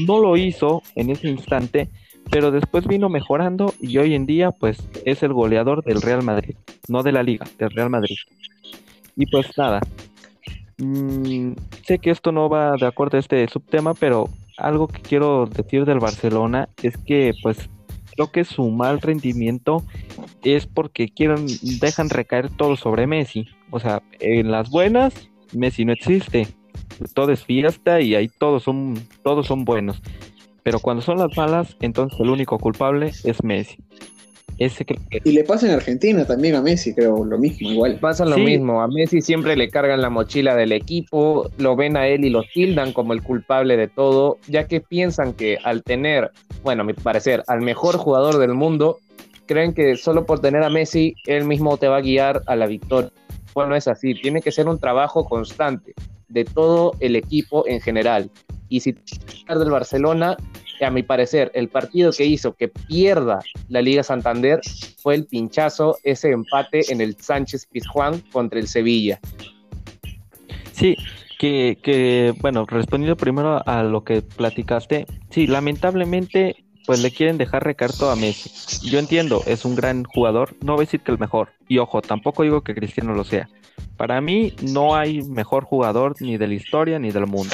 [0.06, 1.90] No lo hizo en ese instante,
[2.30, 6.56] pero después vino mejorando y hoy en día pues es el goleador del Real Madrid,
[6.88, 8.18] no de la liga, del Real Madrid.
[9.16, 9.82] Y pues nada,
[10.80, 11.54] Mm,
[11.86, 15.86] sé que esto no va de acuerdo a este subtema, pero algo que quiero decir
[15.86, 17.70] del Barcelona es que pues
[18.14, 19.84] creo que su mal rendimiento
[20.44, 21.48] es porque quieren,
[21.80, 23.48] dejan recaer todo sobre Messi.
[23.72, 25.14] O sea, en las buenas,
[25.54, 26.48] Messi no existe.
[27.14, 30.02] todo es fiesta y ahí todos son, todos son buenos.
[30.64, 33.78] Pero cuando son las malas, entonces el único culpable es Messi.
[34.60, 34.98] Ese que...
[35.24, 37.98] Y le pasa en Argentina también a Messi, creo, lo mismo, igual.
[38.00, 38.42] Pasa lo Sí.
[38.42, 42.30] mismo, a Messi siempre le cargan la mochila del equipo, lo ven a él y
[42.30, 46.86] lo tildan como el culpable de todo, ya que piensan que al tener, bueno, a
[46.86, 49.00] mi parecer, al mejor jugador del mundo,
[49.46, 52.68] creen que solo por tener a Messi, él mismo te va a guiar a la
[52.68, 53.12] victoria.
[53.56, 55.94] Bueno, es así, tiene que ser un trabajo constante
[56.28, 58.30] de todo el equipo en general.
[58.68, 60.38] Y si del Barcelona,
[60.86, 64.62] a mi parecer, el partido que hizo que pierda la Liga Santander
[65.02, 69.20] fue el pinchazo, ese empate en el Sánchez Pizjuán contra el Sevilla.
[70.74, 70.96] Sí,
[71.38, 77.64] que, que, bueno, respondiendo primero a lo que platicaste, sí, lamentablemente, pues le quieren dejar
[77.64, 78.50] recaer todo a Messi.
[78.90, 82.02] Yo entiendo, es un gran jugador, no voy a decir que el mejor, y ojo,
[82.02, 83.50] tampoco digo que Cristiano lo sea.
[83.98, 87.54] Para mí no hay mejor jugador ni de la historia ni del mundo.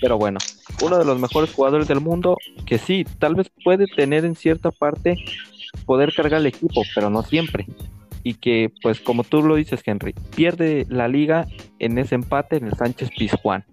[0.00, 0.38] Pero bueno,
[0.82, 4.70] uno de los mejores jugadores del mundo, que sí, tal vez puede tener en cierta
[4.70, 5.16] parte
[5.86, 7.66] poder cargar el equipo, pero no siempre.
[8.22, 11.46] Y que, pues como tú lo dices, Henry, pierde la liga
[11.78, 13.64] en ese empate en el Sánchez Pizjuán.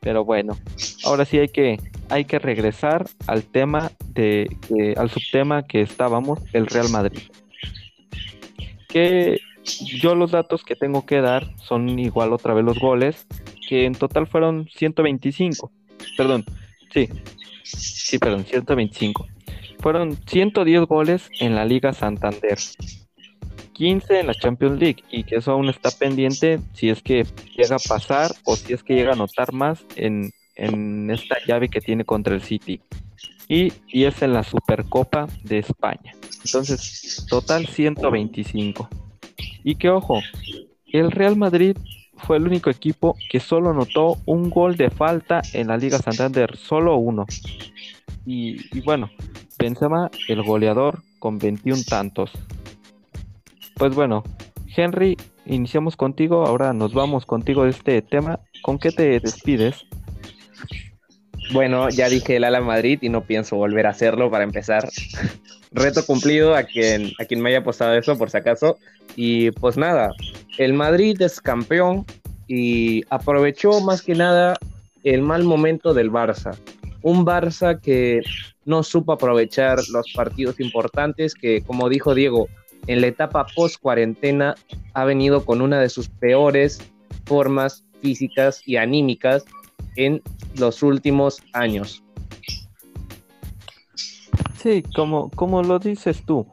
[0.00, 0.56] Pero bueno,
[1.04, 4.48] ahora sí hay que, hay que regresar al tema de,
[4.96, 7.22] al subtema que estábamos, el Real Madrid.
[8.88, 9.38] Que
[9.76, 13.26] yo los datos que tengo que dar son igual otra vez los goles,
[13.68, 15.70] que en total fueron 125.
[16.16, 16.44] Perdón,
[16.92, 17.08] sí,
[17.64, 19.26] sí, perdón, 125.
[19.80, 22.58] Fueron 110 goles en la Liga Santander.
[23.74, 27.24] 15 en la Champions League y que eso aún está pendiente si es que
[27.56, 31.68] llega a pasar o si es que llega a anotar más en, en esta llave
[31.68, 32.80] que tiene contra el City.
[33.46, 36.12] Y 10 en la Supercopa de España.
[36.44, 38.88] Entonces, total 125.
[39.64, 40.20] Y que ojo,
[40.92, 41.76] el Real Madrid
[42.18, 46.56] fue el único equipo que solo anotó un gol de falta en la Liga Santander,
[46.56, 47.26] solo uno.
[48.26, 49.10] Y, bueno,
[49.58, 52.30] Benzema el goleador con 21 tantos.
[53.74, 54.24] Pues bueno,
[54.76, 58.40] Henry, iniciamos contigo, ahora nos vamos contigo de este tema.
[58.62, 59.86] ¿Con qué te despides?
[61.52, 64.88] Bueno, ya dije el Ala Madrid y no pienso volver a hacerlo para empezar.
[65.72, 68.78] Reto cumplido a quien, a quien me haya apostado eso, por si acaso.
[69.16, 70.12] Y pues nada,
[70.58, 72.06] el Madrid es campeón
[72.46, 74.56] y aprovechó más que nada
[75.04, 76.56] el mal momento del Barça.
[77.02, 78.22] Un Barça que
[78.64, 82.48] no supo aprovechar los partidos importantes que, como dijo Diego,
[82.86, 84.54] en la etapa post cuarentena
[84.94, 86.80] ha venido con una de sus peores
[87.26, 89.44] formas físicas y anímicas
[89.96, 90.22] en
[90.56, 92.02] los últimos años.
[94.60, 96.46] Sí, como, como lo dices tú,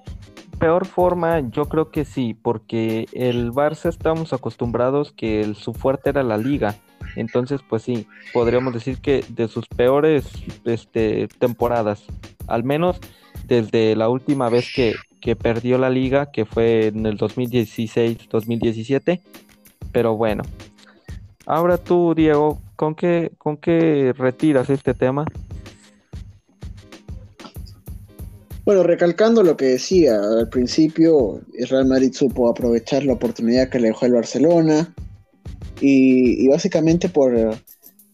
[0.60, 6.24] peor forma yo creo que sí, porque el Barça estamos acostumbrados que su fuerte era
[6.24, 6.76] la liga.
[7.15, 10.28] Entonces, pues sí, podríamos decir que de sus peores
[10.65, 12.04] este, temporadas,
[12.48, 13.00] al menos
[13.48, 19.22] desde la última vez que, que perdió la liga, que fue en el 2016-2017.
[19.91, 20.44] Pero bueno,
[21.46, 25.26] ahora tú, Diego, ¿con qué, con qué retiras este tema?
[28.65, 33.89] Bueno, recalcando lo que decía al principio, Real Madrid supo aprovechar la oportunidad que le
[33.89, 34.93] dejó el Barcelona
[35.80, 37.56] y, y básicamente por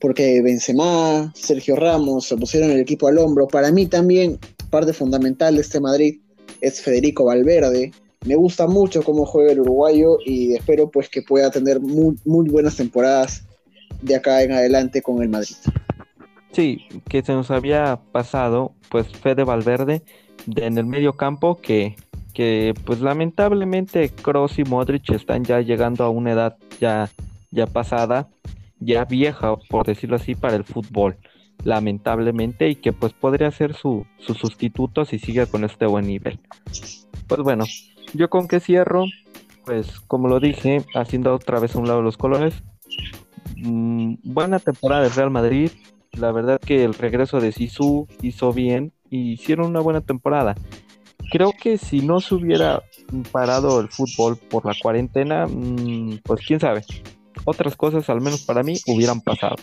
[0.01, 3.47] porque Benzema, Sergio Ramos se pusieron el equipo al hombro.
[3.47, 6.19] Para mí también parte fundamental de este Madrid
[6.59, 7.91] es Federico Valverde.
[8.25, 12.49] Me gusta mucho cómo juega el uruguayo y espero pues que pueda tener muy, muy
[12.49, 13.43] buenas temporadas
[14.01, 15.55] de acá en adelante con el Madrid.
[16.51, 20.03] Sí, que se nos había pasado, pues Fede Valverde
[20.45, 21.95] de- en el medio campo que,
[22.33, 27.09] que pues lamentablemente Kroos y Modric están ya llegando a una edad ya,
[27.51, 28.27] ya pasada,
[28.79, 31.17] ya vieja, por decirlo así, para el fútbol,
[31.63, 36.39] lamentablemente, y que pues podría ser su, su sustituto si sigue con este buen nivel.
[37.27, 37.65] Pues bueno,
[38.13, 39.05] yo con que cierro,
[39.65, 42.55] pues como lo dije, haciendo otra vez a un lado los colores,
[43.57, 45.69] mm, buena temporada del Real Madrid,
[46.13, 50.55] la verdad que el regreso de Sisu hizo bien y hicieron una buena temporada.
[51.29, 52.81] Creo que si no se hubiera
[53.31, 56.83] parado el fútbol por la cuarentena, mm, pues quién sabe.
[57.45, 59.57] Otras cosas, al menos para mí, hubieran pasado.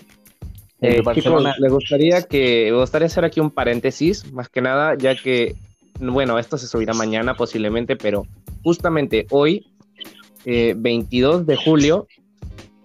[0.81, 4.97] Eh, Barcelona- chicos, le gustaría que me gustaría hacer aquí un paréntesis, más que nada,
[4.97, 5.57] ya que
[6.01, 8.25] bueno, esto se subirá mañana posiblemente, pero
[8.63, 9.67] justamente hoy,
[10.45, 12.07] eh, 22 de julio,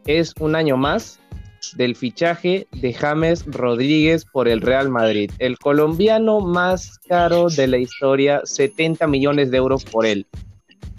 [0.06, 1.20] es un año más
[1.76, 7.78] del fichaje de James Rodríguez por el Real Madrid, el colombiano más caro de la
[7.78, 10.26] historia, 70 millones de euros por él.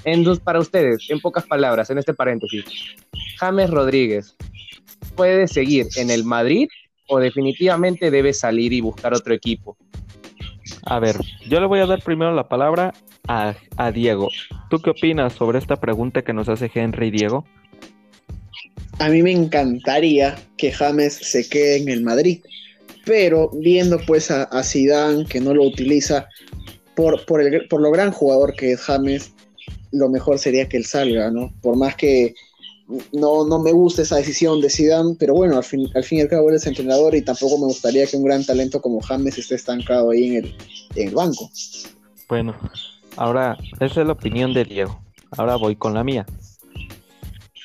[0.04, 2.64] En dos, para ustedes, en pocas palabras, en este paréntesis,
[3.38, 4.36] James Rodríguez,
[5.14, 6.68] puede seguir en el Madrid
[7.08, 9.76] o definitivamente debe salir y buscar otro equipo?
[10.86, 11.16] A ver,
[11.48, 12.94] yo le voy a dar primero la palabra
[13.28, 14.28] a, a Diego.
[14.70, 17.44] ¿Tú qué opinas sobre esta pregunta que nos hace Henry Diego?
[18.98, 22.40] A mí me encantaría que James se quede en el Madrid,
[23.04, 26.28] pero viendo pues a, a Zidane que no lo utiliza
[26.94, 29.32] por, por, el, por lo gran jugador que es James,
[29.92, 31.52] lo mejor sería que él salga, ¿no?
[31.60, 32.34] Por más que
[33.12, 36.22] no, no me gusta esa decisión de Zidane, pero bueno, al fin, al fin y
[36.22, 39.38] al cabo él es entrenador y tampoco me gustaría que un gran talento como James
[39.38, 40.56] esté estancado ahí en el,
[40.96, 41.50] en el banco.
[42.28, 42.54] Bueno,
[43.16, 45.00] ahora esa es la opinión de Diego.
[45.30, 46.26] Ahora voy con la mía.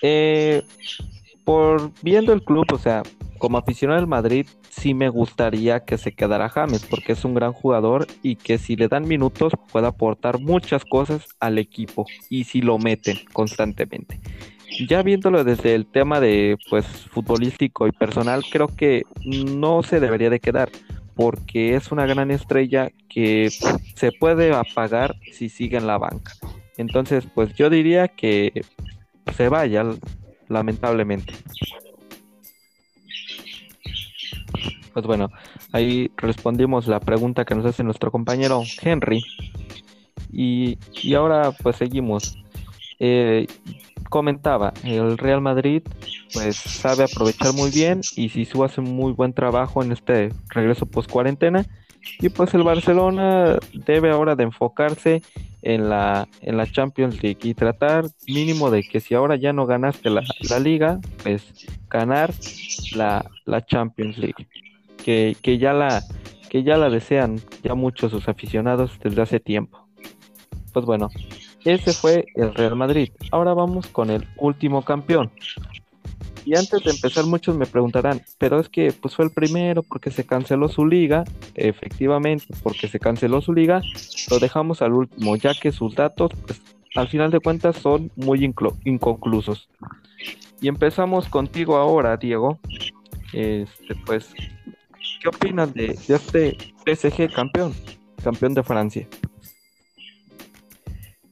[0.02, 0.64] Eh,
[1.50, 3.02] por viendo el club, o sea,
[3.40, 7.54] como aficionado del Madrid, sí me gustaría que se quedara James, porque es un gran
[7.54, 12.62] jugador y que si le dan minutos puede aportar muchas cosas al equipo y si
[12.62, 14.20] lo meten constantemente.
[14.88, 20.30] Ya viéndolo desde el tema de pues futbolístico y personal, creo que no se debería
[20.30, 20.70] de quedar,
[21.16, 23.50] porque es una gran estrella que
[23.96, 26.34] se puede apagar si sigue en la banca.
[26.78, 28.62] Entonces, pues yo diría que
[29.36, 29.84] se vaya,
[30.50, 31.34] lamentablemente.
[34.94, 35.32] Pues bueno,
[35.72, 39.24] ahí respondimos la pregunta que nos hace nuestro compañero Henry.
[40.32, 42.38] Y, y ahora pues seguimos.
[43.00, 43.48] Eh,
[44.10, 45.84] comentaba, el Real Madrid
[46.34, 51.10] pues sabe aprovechar muy bien y si hace muy buen trabajo en este regreso post
[51.10, 51.66] cuarentena
[52.20, 55.22] y pues el Barcelona debe ahora de enfocarse
[55.62, 59.66] en la, en la Champions League y tratar mínimo de que si ahora ya no
[59.66, 61.54] ganaste la, la liga, pues
[61.90, 62.34] ganar
[62.96, 64.48] la, la Champions League
[65.04, 66.04] que, que, ya la,
[66.50, 69.86] que ya la desean ya muchos sus aficionados desde hace tiempo.
[70.74, 71.10] Pues bueno,
[71.66, 73.10] ese fue el Real Madrid.
[73.32, 75.32] Ahora vamos con el último campeón.
[76.46, 80.12] Y antes de empezar muchos me preguntarán, pero es que pues fue el primero porque
[80.12, 81.24] se canceló su liga,
[81.56, 83.82] efectivamente, porque se canceló su liga,
[84.30, 86.62] lo dejamos al último, ya que sus datos pues,
[86.96, 88.44] al final de cuentas son muy
[88.86, 89.70] inconclusos.
[90.62, 92.60] Y empezamos contigo ahora, Diego.
[93.32, 94.34] Este, pues,
[95.22, 97.74] ¿qué opinas de, de este PSG campeón,
[98.24, 99.08] campeón de Francia?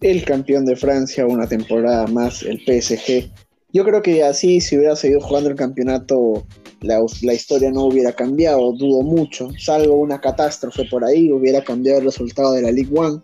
[0.02, 3.30] el campeón de Francia una temporada más, el PSG.
[3.78, 6.48] Yo creo que así, si hubiera seguido jugando el campeonato,
[6.82, 7.00] la,
[7.32, 12.54] historia no hubiera cambiado, dudo mucho, salvo una catástrofe por ahí, hubiera cambiado el resultado
[12.54, 13.24] de la Ligue 1.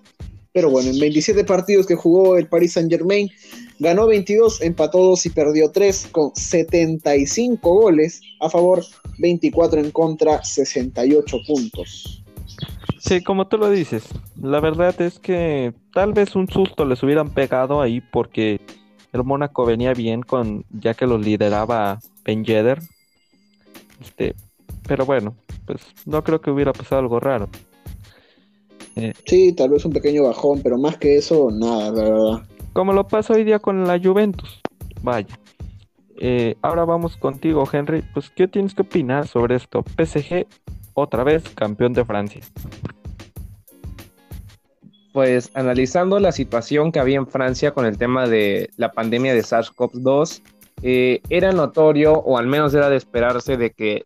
[0.52, 3.32] Pero bueno, en 27 partidos que jugó el Paris Saint Germain,
[3.80, 8.86] ganó 22, empató 2 y perdió 3 con 75 goles a favor,
[9.18, 12.24] 24 en contra, 68 puntos.
[13.00, 14.04] Sí, como tú lo dices,
[14.40, 18.62] la verdad es que tal vez un susto les hubieran pegado ahí porque
[19.14, 22.80] el Mónaco venía bien con ya que los lideraba Ben Yedder.
[24.02, 24.36] Este,
[24.88, 27.48] pero bueno, pues no creo que hubiera pasado algo raro.
[28.96, 32.44] Eh, sí, tal vez un pequeño bajón, pero más que eso, nada, la verdad.
[32.74, 34.62] Como lo pasa hoy día con la Juventus.
[35.02, 35.40] Vaya.
[36.18, 38.04] Eh, ahora vamos contigo, Henry.
[38.14, 39.84] Pues, ¿qué tienes que opinar sobre esto?
[39.96, 40.48] PSG
[40.94, 42.42] otra vez campeón de Francia.
[45.14, 49.42] Pues analizando la situación que había en Francia con el tema de la pandemia de
[49.42, 50.42] SARS-CoV-2,
[50.82, 54.04] eh, era notorio, o al menos era de esperarse, de que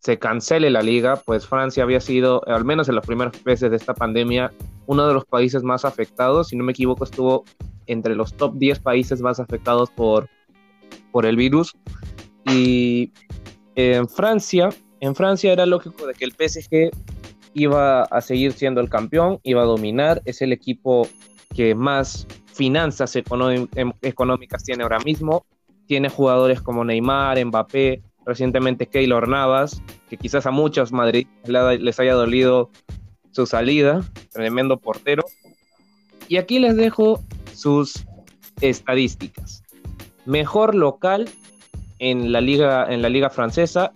[0.00, 3.76] se cancele la liga, pues Francia había sido, al menos en los primeros meses de
[3.76, 4.52] esta pandemia,
[4.86, 7.44] uno de los países más afectados, si no me equivoco, estuvo
[7.86, 10.28] entre los top 10 países más afectados por,
[11.12, 11.74] por el virus.
[12.44, 13.12] Y
[13.74, 16.90] en Francia en Francia era lógico de que el PSG
[17.58, 21.08] iba a seguir siendo el campeón, iba a dominar, es el equipo
[21.54, 25.44] que más finanzas em, económicas tiene ahora mismo,
[25.86, 32.14] tiene jugadores como Neymar, Mbappé, recientemente Keylor Navas, que quizás a muchos Madrid les haya
[32.14, 32.70] dolido
[33.30, 35.24] su salida, tremendo portero.
[36.28, 37.22] Y aquí les dejo
[37.54, 38.04] sus
[38.60, 39.62] estadísticas.
[40.26, 41.28] Mejor local
[41.98, 43.92] en la liga, en la liga francesa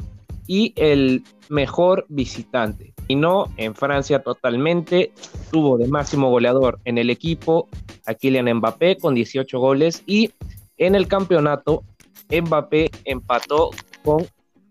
[0.46, 2.91] y el mejor visitante.
[3.12, 5.12] En Francia totalmente,
[5.50, 7.68] tuvo de máximo goleador en el equipo
[8.06, 10.30] a Kylian Mbappé con 18 goles y
[10.78, 11.84] en el campeonato
[12.30, 13.70] Mbappé empató
[14.02, 14.26] con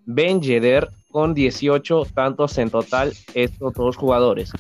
[0.06, 4.52] Ben Yedder con 18 tantos en total estos dos jugadores.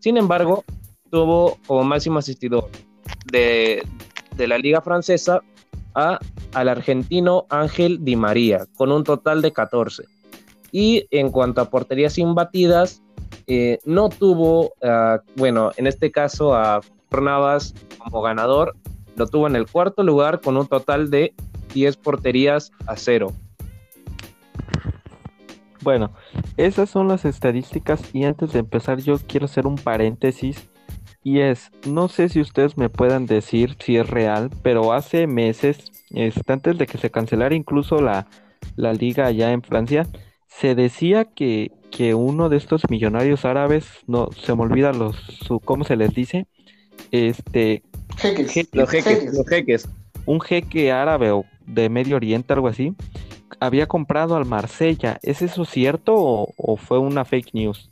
[0.00, 0.64] Sin embargo,
[1.10, 2.70] tuvo como máximo asistidor
[3.30, 3.82] de,
[4.36, 5.42] de la liga francesa
[5.94, 6.18] a,
[6.54, 10.04] al argentino Ángel Di María con un total de 14.
[10.72, 13.02] Y en cuanto a porterías imbatidas,
[13.48, 16.80] eh, no tuvo, uh, bueno, en este caso a
[17.10, 18.76] Navas como ganador,
[19.16, 21.34] lo tuvo en el cuarto lugar con un total de
[21.72, 23.32] 10 porterías a cero.
[25.80, 26.12] Bueno,
[26.56, 30.68] esas son las estadísticas y antes de empezar yo quiero hacer un paréntesis
[31.24, 35.90] y es, no sé si ustedes me puedan decir si es real, pero hace meses,
[36.10, 38.26] este, antes de que se cancelara incluso la,
[38.76, 40.06] la liga allá en Francia,
[40.48, 45.60] se decía que, que uno de estos millonarios árabes, no se me olvida los, su,
[45.60, 46.46] ¿cómo se les dice?
[47.12, 47.82] Este,
[48.16, 48.68] Jeques.
[48.72, 49.88] Los jeques, los jeques.
[50.26, 52.94] un jeque árabe o de Medio Oriente, algo así,
[53.60, 55.18] había comprado al Marsella.
[55.22, 57.90] ¿Es eso cierto o, o fue una fake news?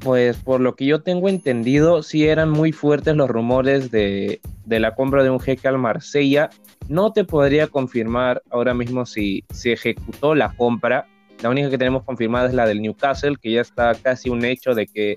[0.00, 4.80] Pues por lo que yo tengo entendido, sí eran muy fuertes los rumores de, de
[4.80, 6.48] la compra de un jeque al Marsella.
[6.90, 11.06] No te podría confirmar ahora mismo si se ejecutó la compra.
[11.40, 14.74] La única que tenemos confirmada es la del Newcastle, que ya está casi un hecho
[14.74, 15.16] de que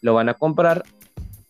[0.00, 0.82] lo van a comprar.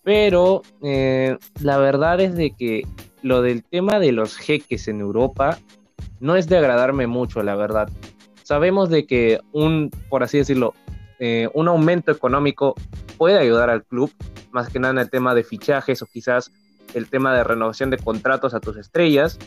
[0.02, 2.86] Pero eh, la verdad es de que
[3.22, 5.58] lo del tema de los jeques en Europa
[6.20, 7.88] no es de agradarme mucho, la verdad.
[8.42, 10.74] Sabemos de que un, por así decirlo,
[11.20, 12.74] eh, un aumento económico
[13.16, 14.12] puede ayudar al club,
[14.50, 16.52] más que nada en el tema de fichajes o quizás
[16.92, 19.38] el tema de renovación de contratos a tus estrellas,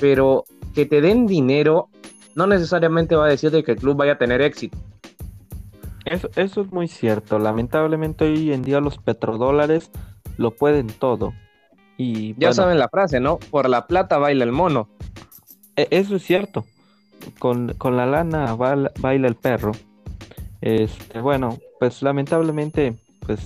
[0.00, 1.88] pero que te den dinero
[2.34, 4.76] no necesariamente va a decir de que el club vaya a tener éxito.
[6.04, 7.38] Eso, eso es muy cierto.
[7.38, 9.90] Lamentablemente hoy en día los petrodólares
[10.36, 11.32] lo pueden todo.
[11.96, 13.38] Y Ya bueno, saben la frase, ¿no?
[13.38, 14.88] Por la plata baila el mono.
[15.76, 16.64] e- eso es cierto.
[17.38, 19.72] Con, con la lana baila, baila el perro.
[20.60, 23.40] Este, bueno, pues lamentablemente, pues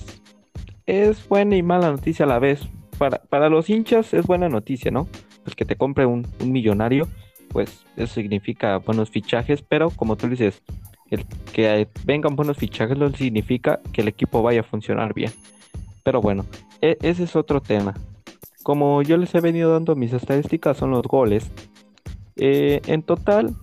[0.85, 2.61] es buena y mala noticia a la vez.
[2.99, 5.07] Para, para los hinchas es buena noticia, ¿no?
[5.43, 7.07] Pues que te compre un, millonario,
[7.47, 10.61] pues eso significa buenos fichajes, pero como tú dices,
[11.53, 15.31] que vengan buenos fichajes no significa que el equipo vaya a funcionar bien.
[16.03, 16.45] Pero bueno,
[16.81, 17.93] e- ese es otro tema.
[18.63, 21.49] Como yo les he venido dando mis estadísticas, son los goles.
[22.35, 23.55] Eh, en total,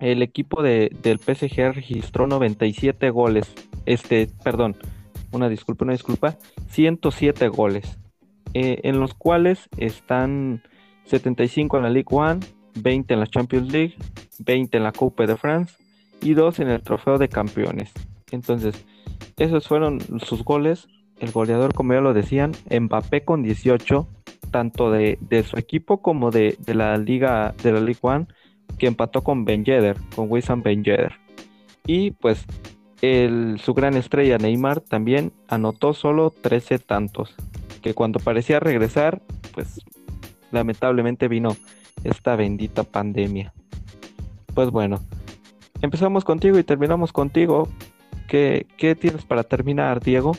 [0.00, 3.52] el equipo de, del PSG registró 97 goles.
[3.86, 4.76] Este, perdón,
[5.30, 6.36] una disculpa, una disculpa.
[6.68, 7.96] 107 goles.
[8.58, 10.62] Eh, en los cuales están
[11.04, 12.40] 75 en la Ligue 1,
[12.76, 13.96] 20 en la Champions League,
[14.38, 15.74] 20 en la Coupe de France
[16.22, 17.92] y 2 en el Trofeo de Campeones.
[18.30, 18.86] Entonces,
[19.36, 20.88] esos fueron sus goles.
[21.18, 24.08] El goleador, como ya lo decían, Mbappé con 18,
[24.50, 28.26] tanto de, de su equipo como de, de la Liga de la Ligue 1
[28.78, 31.12] que empató con Ben Yedder, con Wissam Ben Yedder.
[31.86, 32.46] Y pues
[33.02, 37.34] su gran estrella Neymar también anotó solo 13 tantos,
[37.86, 39.22] que cuando parecía regresar,
[39.54, 39.80] pues
[40.50, 41.56] lamentablemente vino
[42.02, 43.54] esta bendita pandemia.
[44.56, 44.98] Pues bueno,
[45.82, 47.68] empezamos contigo y terminamos contigo.
[48.28, 50.36] ¿Qué, qué tienes para terminar, Diego?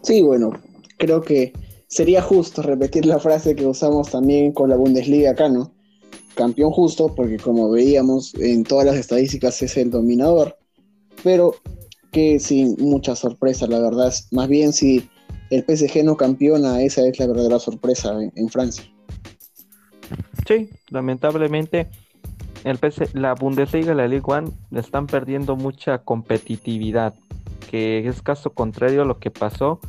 [0.00, 0.52] Sí, bueno,
[0.96, 1.52] creo que
[1.86, 5.74] sería justo repetir la frase que usamos también con la Bundesliga acá, ¿no?
[6.34, 10.56] Campeón justo, porque como veíamos en todas las estadísticas es el dominador,
[11.22, 11.56] pero
[12.10, 14.12] que sin mucha sorpresa, la verdad.
[14.30, 15.08] Más bien si
[15.50, 18.84] el PSG no campeona, esa es la verdadera sorpresa en, Francia.
[20.46, 21.88] Sí, lamentablemente
[22.64, 27.14] el PS la Bundesliga y la Ligue 1 le están perdiendo mucha competitividad,
[27.70, 29.80] que es caso contrario a lo que pasó,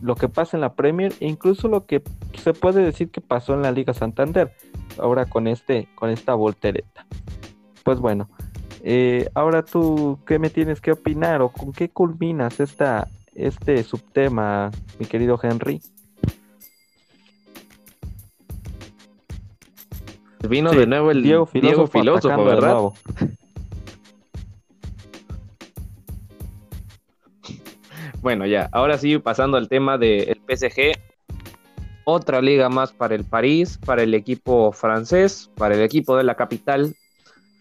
[0.00, 2.02] lo que pasa en la Premier e incluso lo que
[2.42, 4.52] se puede decir que pasó en la Liga Santander,
[4.98, 7.06] ahora con este con esta voltereta.
[7.84, 8.28] Pues bueno,
[8.82, 14.70] eh, ahora tú qué me tienes que opinar o con qué culminas esta este subtema,
[14.98, 15.80] mi querido Henry.
[20.48, 22.76] Vino Sí, de nuevo el Diego Diego Filósofo, de ¿verdad?
[28.22, 30.92] Bueno, ya, ahora sí, pasando al tema del PSG,
[32.04, 36.34] otra liga más para el París, para el equipo francés, para el equipo de la
[36.34, 36.94] capital.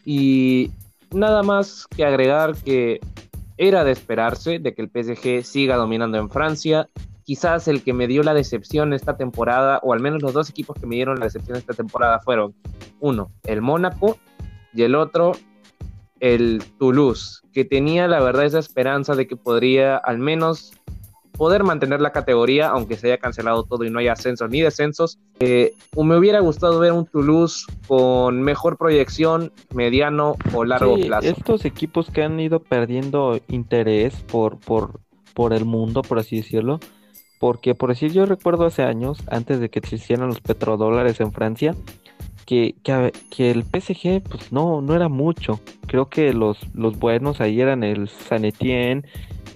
[0.05, 0.71] Y
[1.11, 2.99] nada más que agregar que
[3.57, 6.89] era de esperarse de que el PSG siga dominando en Francia.
[7.23, 10.79] Quizás el que me dio la decepción esta temporada, o al menos los dos equipos
[10.79, 12.55] que me dieron la decepción esta temporada fueron,
[12.99, 14.17] uno, el Mónaco,
[14.73, 15.33] y el otro,
[16.19, 20.71] el Toulouse, que tenía la verdad esa esperanza de que podría al menos
[21.39, 25.19] poder mantener la categoría, aunque se haya cancelado todo y no haya ascensos ni descensos.
[25.39, 31.29] Eh, me hubiera gustado ver un Toulouse con mejor proyección, mediano o largo Sí, plazo.
[31.29, 34.99] estos equipos que han ido perdiendo interés por, por,
[35.33, 36.81] por el mundo, por así decirlo,
[37.39, 41.31] porque por decir, yo recuerdo hace años, antes de que se hicieran los petrodólares en
[41.31, 41.73] Francia,
[42.45, 45.61] que, que, el PSG pues no, no era mucho.
[45.87, 49.03] Creo que los, los buenos ahí eran el Saint Etienne,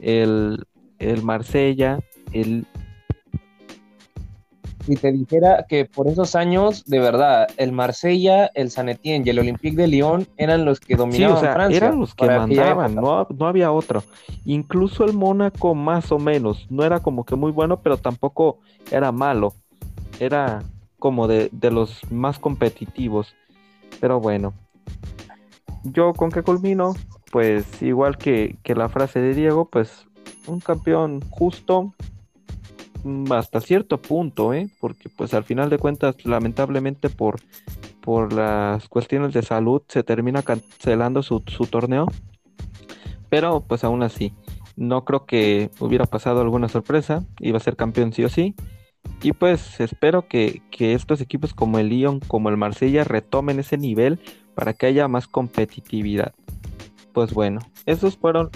[0.01, 0.63] el,
[1.11, 1.99] el Marsella,
[2.31, 2.65] el,
[4.85, 9.29] si te dijera que por esos años, de verdad, el Marsella, el San Etienne y
[9.29, 11.77] el Olympique de Lyon eran los que Sí, dominaban o sea, Francia.
[11.77, 14.03] eran los que mandaban, no, no había otro.
[14.45, 18.59] Incluso el Mónaco más o menos, no era como que muy bueno, pero tampoco
[18.91, 19.53] era malo.
[20.19, 20.63] Era
[20.99, 23.35] como de, de los más competitivos.
[24.01, 24.53] Pero bueno,
[25.83, 26.93] yo con qué culmino,
[27.31, 30.07] pues igual que, que la frase de Diego, pues
[30.47, 31.93] un campeón justo
[33.03, 34.69] mm, hasta cierto punto, ¿eh?
[34.79, 37.39] Porque pues al final de cuentas, lamentablemente por,
[38.01, 42.07] por las cuestiones de salud, se termina cancelando su, su torneo.
[43.29, 44.33] Pero pues aún así,
[44.75, 48.55] no creo que hubiera pasado alguna sorpresa, iba a ser campeón sí o sí.
[49.21, 53.77] Y pues espero que, que estos equipos como el Lyon, como el Marsella, retomen ese
[53.77, 54.19] nivel
[54.55, 56.33] para que haya más competitividad.
[57.13, 58.49] Pues bueno, esos fueron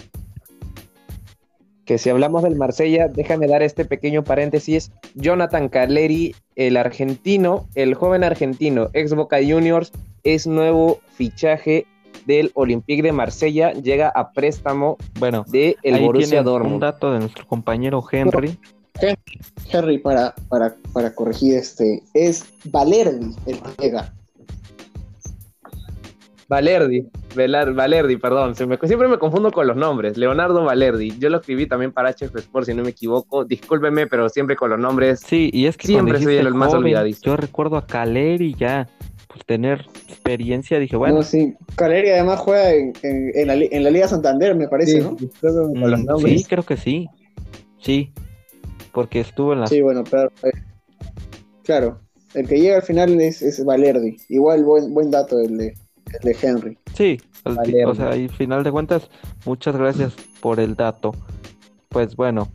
[1.88, 4.92] que si hablamos del Marsella, déjame dar este pequeño paréntesis.
[5.16, 11.88] Jonathan Caleri, el argentino, el joven argentino, ex Boca Juniors, es nuevo fichaje
[12.26, 16.82] del Olympique de Marsella, llega a préstamo Bueno, de el ahí Borussia tienen un Dortmund.
[16.82, 18.60] dato de nuestro compañero Henry.
[19.72, 24.14] Henry, para, para, para corregir este, es Valerdi el que llega.
[26.50, 30.18] Valerdi, Velar- Valerdi, perdón, se me- siempre me confundo con los nombres.
[30.18, 33.44] Leonardo Valerdi, yo lo escribí también para HF Sport, si no me equivoco.
[33.44, 35.20] Discúlpeme, pero siempre con los nombres.
[35.20, 37.22] Sí, y es que Siempre soy el más olvidadizo.
[37.24, 38.88] Yo recuerdo a Caleri ya,
[39.28, 41.54] pues tener experiencia, dije, bueno, No, sí.
[41.76, 45.18] Caleri además juega en, en- en la, en la Liga Santander, me parece, ¿no?
[45.42, 46.42] con los mm, nombres.
[46.42, 47.08] sí, creo que sí.
[47.80, 48.12] Sí,
[48.94, 49.68] porque estuvo en la...
[49.68, 50.52] Sí, bueno, pero eh,
[51.64, 52.00] claro,
[52.34, 54.16] el que llega al final es, es Valerdi.
[54.30, 55.74] Igual buen, buen dato el de,
[56.14, 56.78] el de Henry.
[56.96, 59.10] Sí, o sea, y final de cuentas,
[59.46, 61.14] muchas gracias por el dato.
[61.90, 62.50] Pues bueno,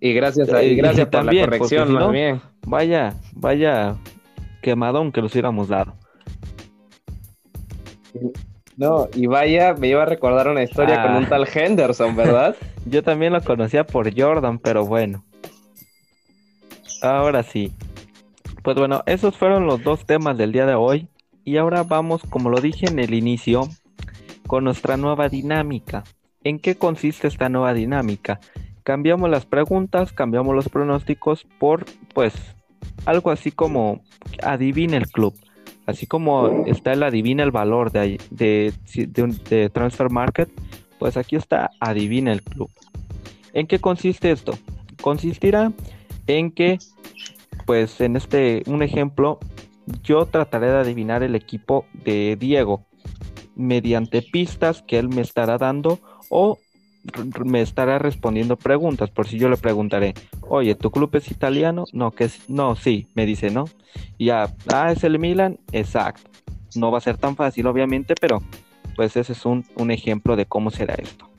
[0.00, 2.40] Y gracias, a, y Eh, gracias y por también, la corrección, si no- bien.
[2.66, 3.96] vaya, vaya
[4.62, 5.94] quemadón que los hubiéramos dado.
[8.76, 11.06] No, y vaya, me iba a recordar una historia Ah.
[11.06, 12.56] con un tal Henderson, ¿verdad?
[12.86, 15.22] Yo también lo conocía por Jordan, pero bueno.
[17.02, 17.72] Ahora sí.
[18.62, 21.08] Pues bueno, esos fueron los dos temas del día de hoy.
[21.44, 23.68] Y ahora vamos, como lo dije en el inicio,
[24.46, 26.04] con nuestra nueva dinámica.
[26.44, 28.40] ¿En qué consiste esta nueva dinámica?
[28.82, 32.34] Cambiamos las preguntas, cambiamos los pronósticos por, pues,
[33.06, 34.02] algo así como
[34.42, 35.34] adivina el club.
[35.86, 38.72] Así como está el adivina el valor de, de,
[39.48, 40.50] de Transfer Market,
[40.98, 42.70] pues aquí está adivina el club.
[43.52, 44.56] ¿En qué consiste esto?
[45.00, 45.72] Consistirá
[46.26, 46.78] en que,
[47.66, 49.38] pues en este, un ejemplo,
[50.02, 52.86] yo trataré de adivinar el equipo de Diego
[53.56, 55.98] mediante pistas que él me estará dando
[56.28, 56.58] o
[57.44, 59.10] me estará respondiendo preguntas.
[59.10, 61.84] Por si yo le preguntaré, oye, ¿tu club es italiano?
[61.92, 63.64] No, que es, no, sí, me dice, ¿no?
[64.18, 66.30] Y ya, ah, es el Milan, exacto.
[66.76, 68.42] No va a ser tan fácil, obviamente, pero
[68.96, 71.30] pues ese es un, un ejemplo de cómo será esto.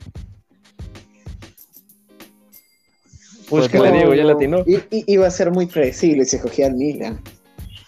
[3.52, 4.64] Pues Pues ya la atinó.
[4.66, 7.20] I- i- iba a ser muy predecible si escogía al Milan.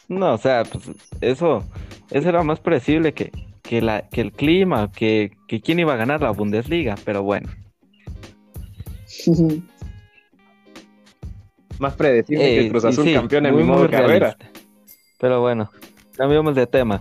[0.08, 0.84] No, o sea, pues
[1.22, 1.64] eso,
[2.10, 5.96] eso era más predecible que, que, la, que el clima, que, que quién iba a
[5.96, 7.48] ganar la Bundesliga, pero bueno.
[11.78, 14.36] Más predecible que Eh, el Cruz y Azul sí, campeón en mi modo carrera.
[15.18, 15.70] Pero bueno,
[16.14, 17.00] cambiamos de tema.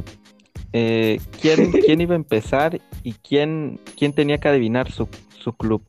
[0.71, 5.83] Eh, ¿quién, quién iba a empezar y quién, quién tenía que adivinar su, su club?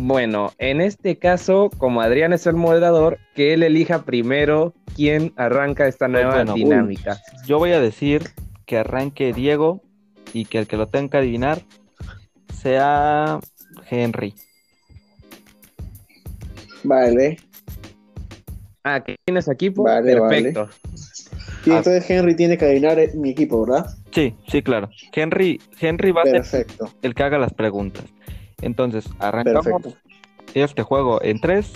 [0.00, 5.88] Bueno, en este caso, como Adrián es el moderador, que él elija primero quién arranca
[5.88, 6.62] esta nueva bueno, uy.
[6.62, 7.18] dinámica.
[7.46, 8.22] Yo voy a decir
[8.64, 9.82] que arranque Diego
[10.32, 11.62] y que el que lo tenga que adivinar
[12.54, 13.40] sea
[13.90, 14.34] Henry.
[16.84, 17.38] Vale.
[18.84, 19.82] Ah, ¿qué tienes equipo?
[19.82, 20.68] Vale, Perfecto.
[21.66, 21.78] Y Ah.
[21.78, 23.90] entonces Henry tiene que adivinar mi equipo, ¿verdad?
[24.12, 24.88] Sí, sí, claro.
[25.12, 28.04] Henry, Henry va a ser Perfecto, el que haga las preguntas.
[28.62, 29.96] Entonces, arrancamos perfecto.
[30.54, 31.72] este juego en 3,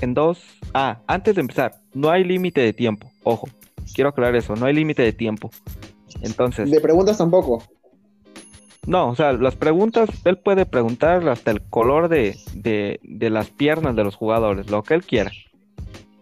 [0.00, 0.42] en 2.
[0.74, 3.10] Ah, antes de empezar, no hay límite de tiempo.
[3.22, 3.48] Ojo,
[3.94, 5.50] quiero aclarar eso, no hay límite de tiempo.
[6.22, 7.62] Entonces, De preguntas tampoco.
[8.86, 13.50] no, o sea, las preguntas, él puede preguntar hasta el color de, de, de las
[13.50, 15.30] piernas de los jugadores, lo que él quiera,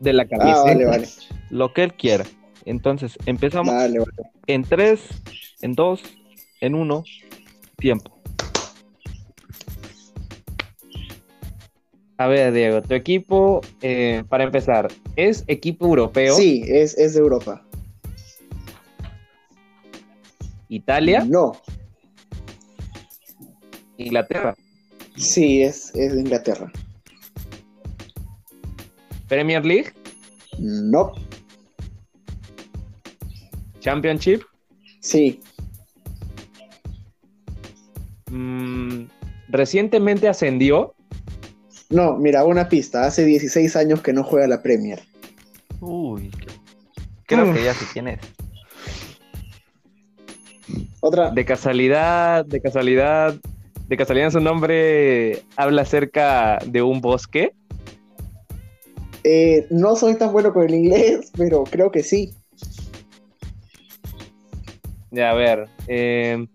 [0.00, 0.62] De la Ah, camiseta.
[0.64, 1.08] vale, vale.
[1.50, 2.24] lo que él quiera.
[2.64, 4.12] Entonces, empezamos Vale, vale.
[4.46, 5.00] en 3,
[5.62, 6.02] en 2,
[6.60, 7.04] en 1,
[7.76, 8.11] tiempo.
[12.18, 16.34] A ver, Diego, tu equipo, eh, para empezar, ¿es equipo europeo?
[16.36, 17.62] Sí, es, es de Europa.
[20.68, 21.24] ¿Italia?
[21.28, 21.52] No,
[23.98, 24.54] ¿Inglaterra?
[25.16, 26.70] Sí, es, es de Inglaterra.
[29.28, 29.92] Premier League,
[30.58, 31.12] No.
[33.80, 34.42] Championship,
[35.00, 35.40] Sí.
[38.30, 39.04] mm,
[39.48, 40.94] recientemente ascendió.
[41.92, 43.04] No, mira, una pista.
[43.06, 45.00] Hace 16 años que no juega la Premier.
[45.80, 46.30] Uy.
[47.26, 48.20] Creo que ya sí quién es.
[51.00, 51.30] Otra.
[51.30, 53.34] De casualidad, de casualidad,
[53.88, 57.52] de casualidad su nombre habla acerca de un bosque.
[59.24, 62.32] Eh, no soy tan bueno con el inglés, pero creo que sí.
[65.10, 65.68] Ya, a ver.
[65.88, 66.46] eh,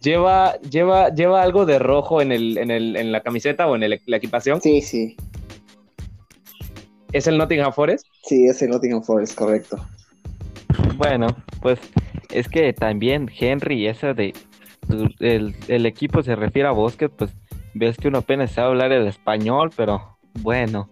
[0.00, 3.82] lleva, lleva, lleva algo de rojo en, el, en, el, en la camiseta o en
[3.82, 4.60] el- la equipación.
[4.60, 5.16] Sí, sí.
[7.12, 8.06] ¿Es el Nottingham Forest?
[8.24, 9.78] Sí, es el Nottingham Forest, correcto.
[10.96, 11.28] Bueno,
[11.62, 11.78] pues
[12.30, 14.34] es que también Henry, esa de
[15.20, 17.30] el, el equipo se refiere a Bosque, pues
[17.74, 20.90] ves que uno apenas sabe hablar el español, pero bueno.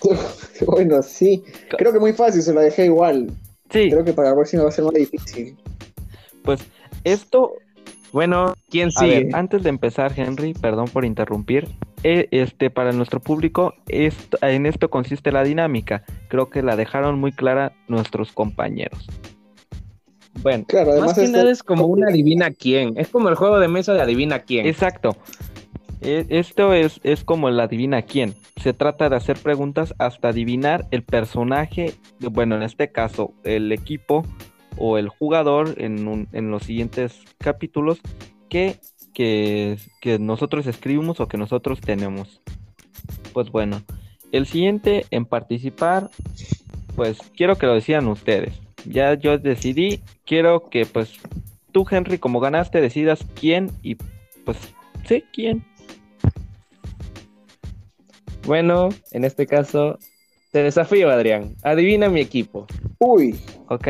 [0.66, 1.42] bueno, sí.
[1.76, 3.30] Creo que muy fácil, se lo dejé igual.
[3.70, 5.56] Sí, Creo que para la próxima va a ser más difícil.
[6.42, 6.60] pues
[7.04, 7.52] esto
[8.12, 9.30] Bueno, ¿quién A ver, sigue?
[9.34, 11.68] antes de empezar, Henry, perdón por interrumpir.
[12.04, 16.02] eh, este, para nuestro público, esto- en esto consiste la dinámica.
[16.26, 19.06] Creo que la dejaron muy clara nuestros compañeros.
[20.42, 22.94] Bueno, Claro, Más que este- nada es como un adivina quién.
[22.96, 24.66] Es como el juego de mesa de adivina quién.
[24.66, 25.16] exacto.
[26.00, 28.34] E- Esto es, es como el adivina quién.
[28.60, 34.26] Se trata de hacer preguntas hasta adivinar el personaje, bueno, en este caso, el equipo
[34.76, 38.00] o el jugador en, un- en los siguientes capítulos
[38.48, 38.76] que,
[39.14, 42.40] que, que nosotros escribimos o que nosotros tenemos.
[43.32, 43.82] Pues bueno,
[44.32, 46.10] el siguiente en participar,
[46.96, 48.54] pues quiero que lo decidan ustedes.
[48.84, 51.14] Ya yo decidí, quiero que pues
[51.72, 53.96] tú Henry como ganaste decidas quién y
[54.44, 54.58] pues
[55.06, 55.64] sí, quién.
[58.44, 59.98] Bueno, en este caso,
[60.50, 61.54] te desafío, Adrián.
[61.62, 62.66] Adivina mi equipo.
[62.98, 63.86] Uy, Ok,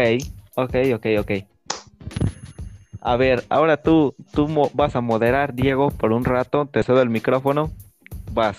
[0.63, 1.31] ok, ok, ok.
[3.01, 6.67] A ver, ahora tú, tú vas a moderar, Diego, por un rato.
[6.67, 7.71] Te cedo el micrófono.
[8.33, 8.57] Vas.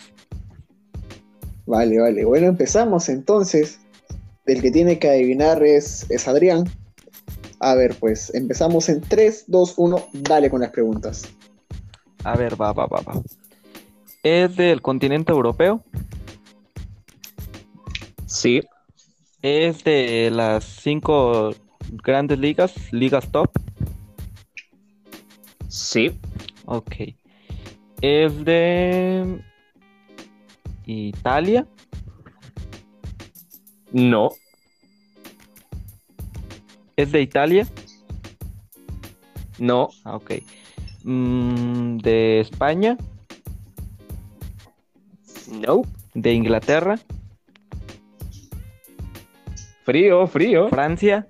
[1.65, 2.25] vale, vale.
[2.25, 3.79] Bueno, empezamos entonces.
[4.45, 6.65] El que tiene que adivinar es, es Adrián.
[7.59, 10.07] A ver, pues empezamos en 3, 2, 1.
[10.13, 11.23] Dale con las preguntas.
[12.25, 13.21] A ver, va, va, va, va.
[14.21, 15.81] ¿Es del continente europeo?
[18.25, 18.61] Sí,
[19.43, 21.53] ¿Es de las cinco
[22.01, 23.49] grandes ligas, ligas top?
[25.67, 26.11] sí,
[26.65, 26.95] Ok.
[28.01, 29.41] ¿Es de
[30.85, 31.67] Italia?
[33.91, 34.31] no,
[36.95, 37.67] ¿Es de Italia?
[39.59, 40.31] no, Ah, Ok.
[41.03, 42.97] Mm, ¿de España?
[45.51, 45.81] no.
[46.13, 46.97] ¿De Inglaterra?
[49.83, 50.69] Frío, frío.
[50.69, 51.27] ¿Francia?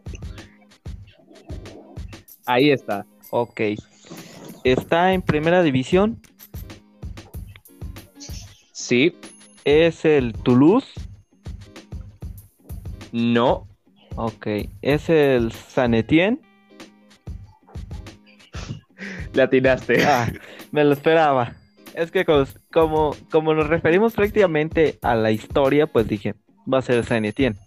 [2.46, 3.06] Ahí está.
[3.32, 3.62] Ok.
[4.64, 6.22] ¿Está en primera división?
[8.72, 9.16] Sí,
[9.66, 10.88] ¿Es el Toulouse?
[13.12, 13.68] no,
[14.16, 14.48] Ok.
[14.82, 16.40] ¿Es el San Etienne?
[19.34, 20.06] la tiraste.
[20.06, 20.32] Ah,
[20.72, 21.56] me lo esperaba.
[21.96, 22.26] Es que
[22.72, 26.36] como, como nos referimos prácticamente a la historia, pues dije,
[26.72, 27.58] va a ser el San Etienne.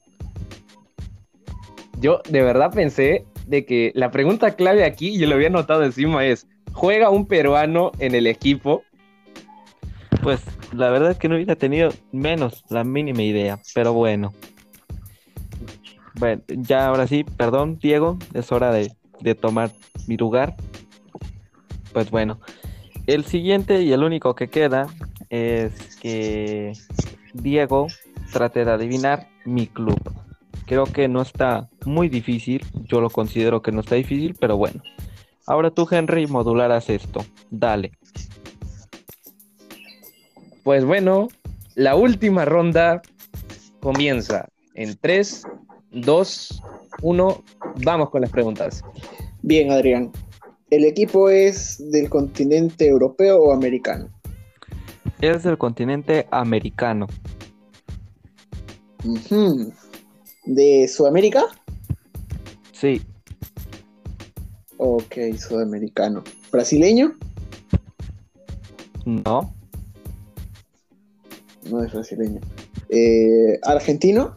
[1.99, 5.84] Yo de verdad pensé de que la pregunta clave aquí, y yo lo había notado
[5.84, 8.82] encima, es: ¿juega un peruano en el equipo?
[10.22, 10.40] Pues
[10.72, 14.32] la verdad es que no hubiera tenido menos la mínima idea, pero bueno.
[16.14, 19.70] Bueno, ya ahora sí, perdón, Diego, es hora de, de tomar
[20.07, 20.57] mi lugar.
[21.92, 22.40] Pues bueno,
[23.07, 24.88] el siguiente y el único que queda
[25.30, 26.72] es que
[27.34, 27.86] Diego
[28.32, 30.01] trate de adivinar mi club.
[30.67, 34.83] Creo que no está muy difícil, yo lo considero que no está difícil, pero bueno.
[35.47, 37.25] Ahora tú, Henry, modularás esto.
[37.51, 37.93] Dale.
[40.64, 41.29] Pues bueno,
[41.77, 43.01] la última ronda
[43.81, 45.45] comienza en 3,
[45.93, 46.62] 2,
[47.03, 47.45] 1.
[47.85, 48.83] Vamos con las preguntas.
[49.43, 50.11] Bien, Adrián.
[50.71, 54.09] ¿El equipo es del continente europeo o americano?
[55.21, 57.07] Es del continente americano.
[59.05, 59.73] Ujú.
[60.47, 61.44] ¿De Sudamérica?
[62.72, 63.03] Sí,
[64.78, 66.22] Ok, sudamericano.
[66.53, 67.14] ¿Brasileño?
[69.07, 69.55] no,
[71.70, 72.40] No es brasileño.
[72.90, 74.36] Eh, ¿Argentino?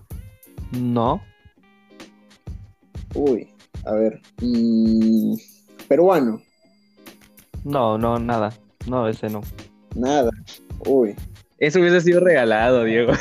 [0.71, 1.21] no,
[3.15, 3.49] Uy,
[3.85, 4.21] a ver.
[4.41, 5.33] mm,
[5.87, 6.41] ¿Peruano?
[7.65, 8.53] no, no, nada.
[8.87, 9.41] No, ese no.
[9.95, 10.31] Nada.
[10.85, 11.15] Uy.
[11.57, 13.11] Eso hubiese sido regalado, Diego.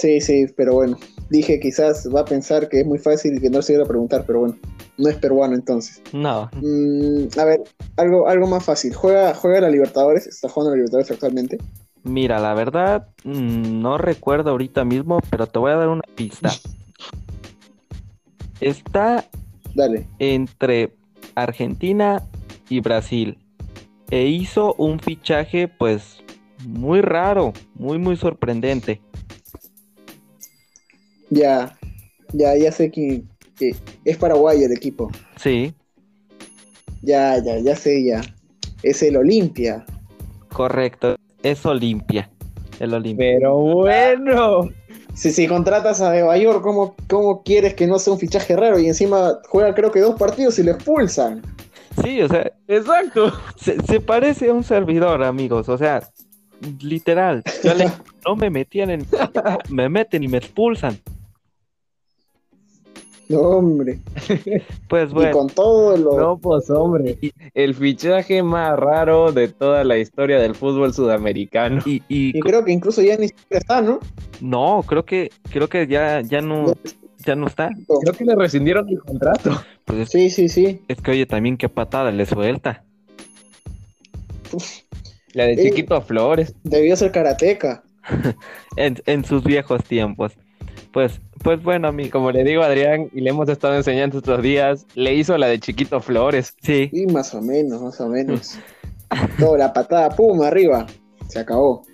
[0.00, 0.98] Sí, sí, pero bueno.
[1.30, 3.86] Dije quizás va a pensar que es muy fácil y que no se iba a
[3.86, 4.56] preguntar, pero bueno.
[4.98, 6.00] No es peruano entonces.
[6.14, 7.60] No, Mm, a ver,
[7.98, 8.94] algo, algo más fácil.
[8.94, 10.26] ¿Juega, ¿Juega la Libertadores?
[10.26, 11.58] ¿Está jugando la Libertadores actualmente?
[12.02, 16.50] mira, la verdad, mm, no recuerdo ahorita mismo, pero te voy a dar una pista.
[18.60, 19.24] Está
[19.74, 20.06] Dale.
[20.18, 20.94] entre
[21.34, 22.22] Argentina
[22.68, 23.38] y Brasil.
[24.10, 26.22] E hizo un fichaje, pues,
[26.64, 29.00] muy raro, muy, muy sorprendente.
[31.30, 31.76] Ya,
[32.32, 33.22] ya, ya sé que,
[34.04, 35.10] es Paraguay el equipo.
[35.36, 35.72] Sí,
[37.02, 38.20] Ya, ya, ya sé, ya.
[38.82, 39.84] Es el Olimpia.
[40.52, 41.16] correcto.
[41.42, 42.30] Es Olimpia.
[42.80, 43.26] El Olimpia.
[43.38, 44.68] Pero bueno.
[45.14, 48.78] Si, si contratas a Nueva York, ¿cómo, ¿cómo quieres que no sea un fichaje raro?
[48.78, 51.42] Y encima juega creo que dos partidos y lo expulsan.
[52.02, 53.32] Sí, o sea, Exacto.
[53.56, 55.68] se, se parece a un servidor, amigos.
[55.70, 56.02] O sea,
[56.80, 57.42] literal.
[57.64, 57.90] Yo le-
[58.26, 59.06] no me metían en.
[59.70, 60.98] Me meten y me expulsan.
[63.28, 63.98] No, hombre.
[64.88, 65.32] Pues Y bueno.
[65.32, 66.16] con todo lo...
[66.18, 67.18] No, pues hombre.
[67.54, 71.82] El fichaje más raro de toda la historia del fútbol sudamericano.
[71.84, 73.98] y- y- Y creo que incluso ya ni siquiera está, ¿no?
[74.40, 76.74] no, creo que creo que ya, ya no,
[77.24, 77.70] ya no está.
[78.02, 79.50] Creo que le rescindieron el contrato.
[79.84, 80.82] Pues es, Sí, sí, sí.
[80.88, 82.84] es que oye también qué patada le suelta.
[85.32, 85.62] La de Eh.
[85.64, 86.54] Chiquito Flores.
[86.62, 87.82] Debió ser karateca.
[88.76, 90.32] En, en sus viejos tiempos.
[90.92, 92.10] Pues, pues bueno, amigo.
[92.10, 95.46] Como le digo a Adrián, y le hemos estado enseñando estos días, le hizo la
[95.46, 96.56] de Chiquito Flores.
[96.60, 98.58] Sí, Y más o menos, más o menos.
[99.38, 100.86] Todo, la patada, pum, arriba.
[101.28, 101.84] Se acabó.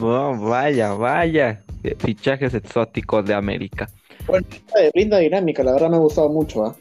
[0.00, 1.60] Oh, vaya, vaya.
[1.82, 3.88] eh, Fichajes exóticos de América.
[4.78, 6.76] Eh, Linda dinámica, la verdad me ha gustado mucho, ¿ah?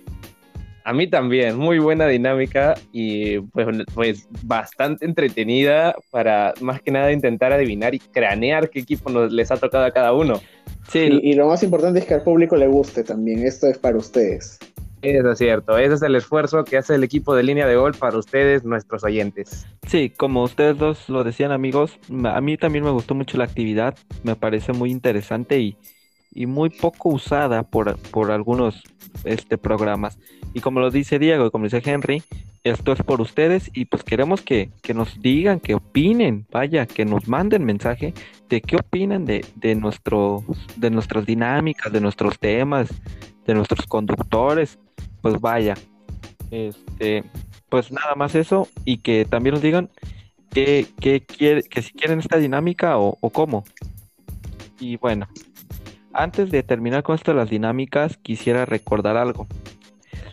[0.84, 7.12] A mí también, muy buena dinámica y pues, pues bastante entretenida para más que nada
[7.12, 10.40] intentar adivinar y cranear qué equipo nos, les ha tocado a cada uno.
[10.88, 13.46] Sí, Y, y lo más importante es que al público le guste también.
[13.46, 14.60] Esto es para ustedes.
[15.02, 17.96] Eso es cierto, ese es el esfuerzo que hace el equipo de línea de gol
[17.96, 19.68] para ustedes, nuestros oyentes.
[19.88, 23.98] sí, como ustedes dos lo decían, amigos, a mí también me gustó mucho la actividad.
[24.24, 25.78] Me parece muy interesante y,
[26.38, 28.84] y muy poco usada por, por algunos
[29.24, 30.20] este, programas.
[30.54, 32.22] Y como lo dice Diego y como dice Henry,
[32.64, 37.06] esto es por ustedes y pues queremos que, que nos digan, que opinen, vaya, que
[37.06, 38.14] nos manden mensaje
[38.50, 40.44] de qué opinan de, de, nuestros,
[40.76, 42.88] de nuestras dinámicas, de nuestros temas,
[43.48, 44.78] de nuestros conductores.
[45.24, 45.74] Pues vaya,
[46.52, 47.24] este,
[47.68, 49.90] pues nada más eso y que también nos digan
[50.52, 53.64] que, que, quiere, que si quieren esta dinámica o cómo.
[54.80, 55.28] Y bueno,
[56.18, 59.48] antes de terminar con esto de las dinámicas, quisiera recordar algo.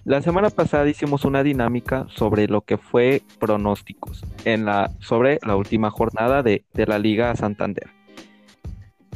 [0.05, 5.57] La semana pasada hicimos una dinámica sobre lo que fue pronósticos en la, sobre la
[5.57, 7.91] última jornada de, de la Liga Santander.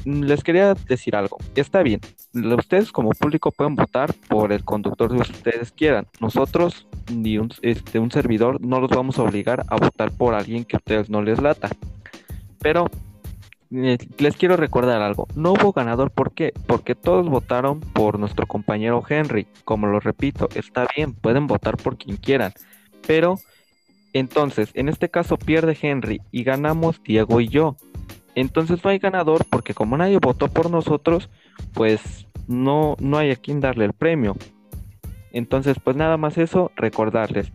[0.04, 1.38] Les quería decir algo.
[1.54, 2.00] Está bien,
[2.34, 6.06] ustedes como público pueden votar por el conductor que ustedes quieran.
[6.20, 10.64] Nosotros, ni un, este, un servidor, no los vamos a obligar a votar por alguien
[10.64, 11.70] que a ustedes no les lata.
[12.60, 12.86] Pero
[13.70, 15.26] les quiero recordar algo.
[15.34, 16.52] No hubo ganador, ¿por qué?
[16.66, 19.46] Porque todos votaron por nuestro compañero Henry.
[19.64, 22.52] Como lo repito, está bien, pueden votar por quien quieran.
[23.06, 23.38] Pero
[24.12, 27.76] entonces, en este caso pierde Henry y ganamos Diego y yo.
[28.34, 31.28] Entonces no hay ganador porque como nadie votó por nosotros,
[31.74, 34.36] pues no, no hay a quien darle el premio.
[35.32, 37.52] Entonces, pues nada más eso, recordarles.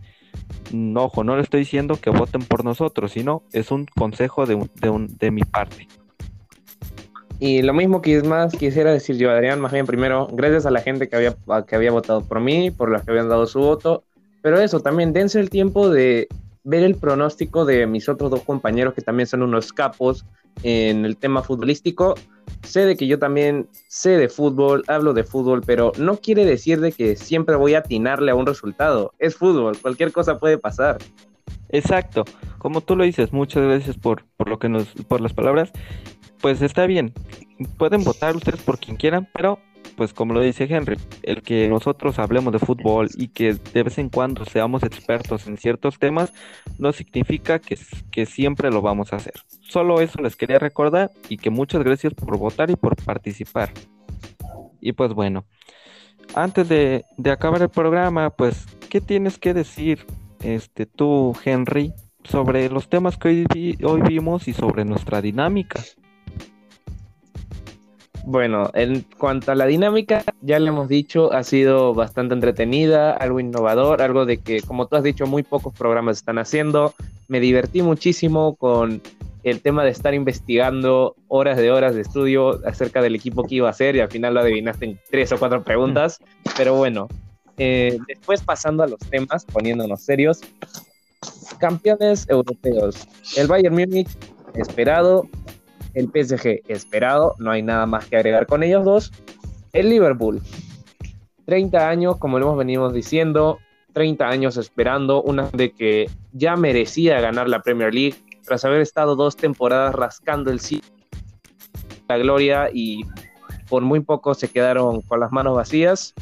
[0.96, 4.90] Ojo, no le estoy diciendo que voten por nosotros, sino es un consejo de, de,
[4.90, 5.88] un- de mi parte.
[7.40, 10.80] Y lo mismo que más quisiera decir yo, Adrián, más bien primero, gracias a la
[10.80, 14.04] gente que había, que había votado por mí, por los que habían dado su voto,
[14.42, 16.28] pero eso, también dense el tiempo de
[16.64, 20.24] ver el pronóstico de mis otros dos compañeros que también son unos capos
[20.62, 22.14] en el tema futbolístico.
[22.62, 26.80] Sé de que yo también sé de fútbol, hablo de fútbol, pero no quiere decir
[26.80, 29.12] de que siempre voy a atinarle a un resultado.
[29.18, 30.98] Es fútbol, cualquier cosa puede pasar.
[31.70, 32.24] Exacto,
[32.58, 35.72] como tú lo dices, muchas gracias por, por lo que nos, por las palabras.
[36.44, 37.14] Pues está bien,
[37.78, 39.60] pueden votar ustedes por quien quieran, pero
[39.96, 43.96] pues como lo dice Henry, el que nosotros hablemos de fútbol y que de vez
[43.96, 46.34] en cuando seamos expertos en ciertos temas,
[46.78, 47.78] no significa que,
[48.10, 49.32] que siempre lo vamos a hacer.
[49.62, 53.70] Solo eso les quería recordar y que muchas gracias por votar y por participar.
[54.82, 55.46] Y pues bueno,
[56.34, 60.04] antes de, de acabar el programa, pues, ¿qué tienes que decir
[60.42, 65.82] este, tú, Henry, sobre los temas que hoy, vi- hoy vimos y sobre nuestra dinámica?
[68.26, 73.38] Bueno, en cuanto a la dinámica, ya le hemos dicho, ha sido bastante entretenida, algo
[73.38, 76.94] innovador, algo de que, como tú has dicho, muy pocos programas están haciendo.
[77.28, 79.02] Me divertí muchísimo con
[79.42, 83.68] el tema de estar investigando horas de horas de estudio acerca del equipo que iba
[83.68, 86.18] a ser y al final lo adivinaste en tres o cuatro preguntas.
[86.56, 87.08] Pero bueno,
[87.58, 90.40] eh, después pasando a los temas, poniéndonos serios,
[91.58, 93.06] campeones europeos.
[93.36, 94.08] El Bayern Múnich,
[94.54, 95.28] esperado.
[95.94, 97.34] El PSG, esperado.
[97.38, 99.12] No hay nada más que agregar con ellos dos.
[99.72, 100.40] El Liverpool,
[101.46, 103.58] 30 años, como lo hemos venido diciendo,
[103.92, 109.16] 30 años esperando, una de que ya merecía ganar la Premier League, tras haber estado
[109.16, 110.92] dos temporadas rascando el sitio,
[112.08, 113.02] la gloria y
[113.68, 116.14] por muy poco se quedaron con las manos vacías.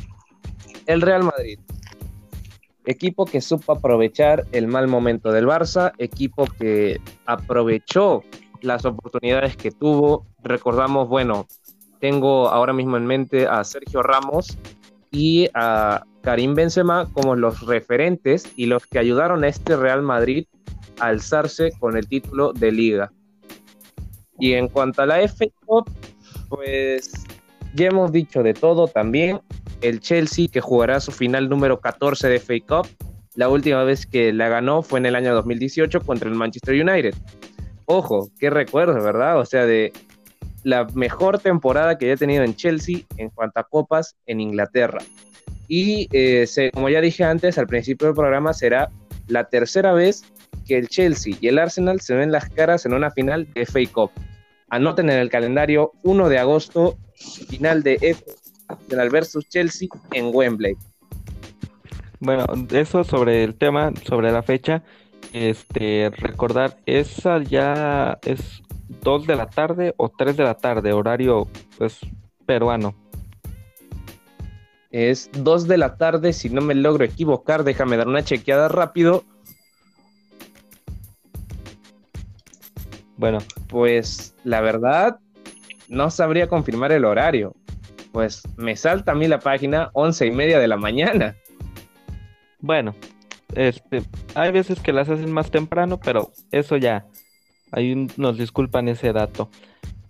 [0.86, 1.58] El Real Madrid,
[2.86, 8.22] equipo que supo aprovechar el mal momento del Barça, equipo que aprovechó
[8.62, 10.26] las oportunidades que tuvo.
[10.42, 11.46] Recordamos, bueno,
[12.00, 14.56] tengo ahora mismo en mente a Sergio Ramos
[15.10, 20.46] y a Karim Benzema como los referentes y los que ayudaron a este Real Madrid
[20.98, 23.12] a alzarse con el título de liga.
[24.38, 25.90] Y en cuanto a la FA Cup,
[26.48, 27.12] pues
[27.74, 29.40] ya hemos dicho de todo también.
[29.80, 32.88] El Chelsea que jugará su final número 14 de FA Cup.
[33.34, 37.14] La última vez que la ganó fue en el año 2018 contra el Manchester United.
[37.86, 39.38] Ojo, qué recuerdo, ¿verdad?
[39.38, 39.92] O sea, de
[40.62, 45.00] la mejor temporada que haya tenido en Chelsea en cuanto a copas en Inglaterra.
[45.68, 48.90] Y eh, como ya dije antes, al principio del programa será
[49.28, 50.24] la tercera vez
[50.66, 53.80] que el Chelsea y el Arsenal se ven las caras en una final de FA
[53.92, 54.10] Cup.
[54.68, 56.96] Anoten en el calendario 1 de agosto,
[57.48, 58.32] final de FA
[58.68, 60.76] Arsenal versus Chelsea en Wembley.
[62.20, 64.82] Bueno, eso sobre el tema, sobre la fecha,
[65.32, 68.62] este, recordar, esa ya es
[69.02, 72.00] 2 de la tarde o 3 de la tarde, horario pues
[72.46, 72.94] peruano.
[74.90, 79.24] Es 2 de la tarde, si no me logro equivocar, déjame dar una chequeada rápido.
[83.16, 85.18] Bueno, pues la verdad
[85.88, 87.54] no sabría confirmar el horario.
[88.12, 91.36] Pues me salta a mí la página 11 y media de la mañana.
[92.60, 92.94] Bueno,
[93.54, 94.02] este,
[94.34, 97.06] hay veces que las hacen más temprano, pero eso ya
[97.72, 99.48] Ahí nos disculpan ese dato.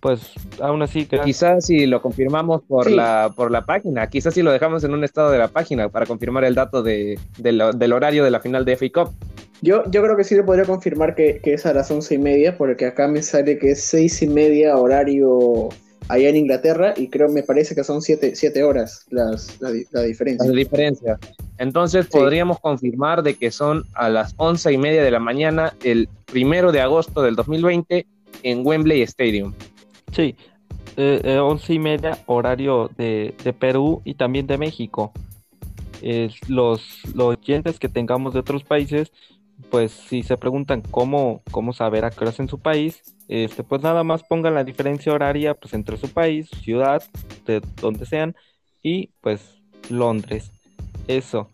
[0.01, 1.05] Pues aún así.
[1.05, 5.05] Quizás si lo confirmamos por, la, por la página, quizás si lo dejamos en un
[5.05, 8.75] estado de la página para confirmar el dato de, del horario de la final de
[8.75, 9.13] FA Cup.
[9.61, 12.17] Yo, yo creo que sí le podría confirmar que, que es a las once y
[12.17, 15.69] media, porque acá me sale que es seis y media horario
[16.07, 20.49] allá en Inglaterra y creo, me parece que son siete, siete horas las, la, diferencia.
[20.49, 21.19] La diferencia.
[21.57, 26.09] Entonces podríamos confirmar de que son a las once y media de la mañana el
[26.25, 28.05] primero de agosto del 2020
[28.43, 29.53] en Wembley Stadium.
[30.11, 30.35] Sí,
[30.97, 35.11] eh, eh, once y media horario de, de, Perú y también de México.
[36.47, 36.83] los,
[37.15, 39.11] los oyentes que tengamos de otros países,
[39.69, 43.81] pues si se preguntan cómo, cómo saber a qué hora en su país, este, pues
[43.81, 47.03] nada más pongan la diferencia horaria pues entre su país, ciudad,
[47.45, 48.35] de donde sean,
[48.81, 50.51] y pues Londres.
[51.07, 51.49] Eso.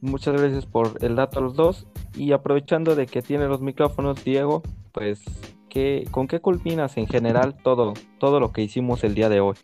[0.00, 1.86] Muchas gracias por el dato a los dos.
[2.14, 5.22] Y aprovechando de que tiene los micrófonos, Diego, pues
[5.68, 9.56] ¿qué, ¿con qué culminas en general todo, todo lo que hicimos el día de hoy?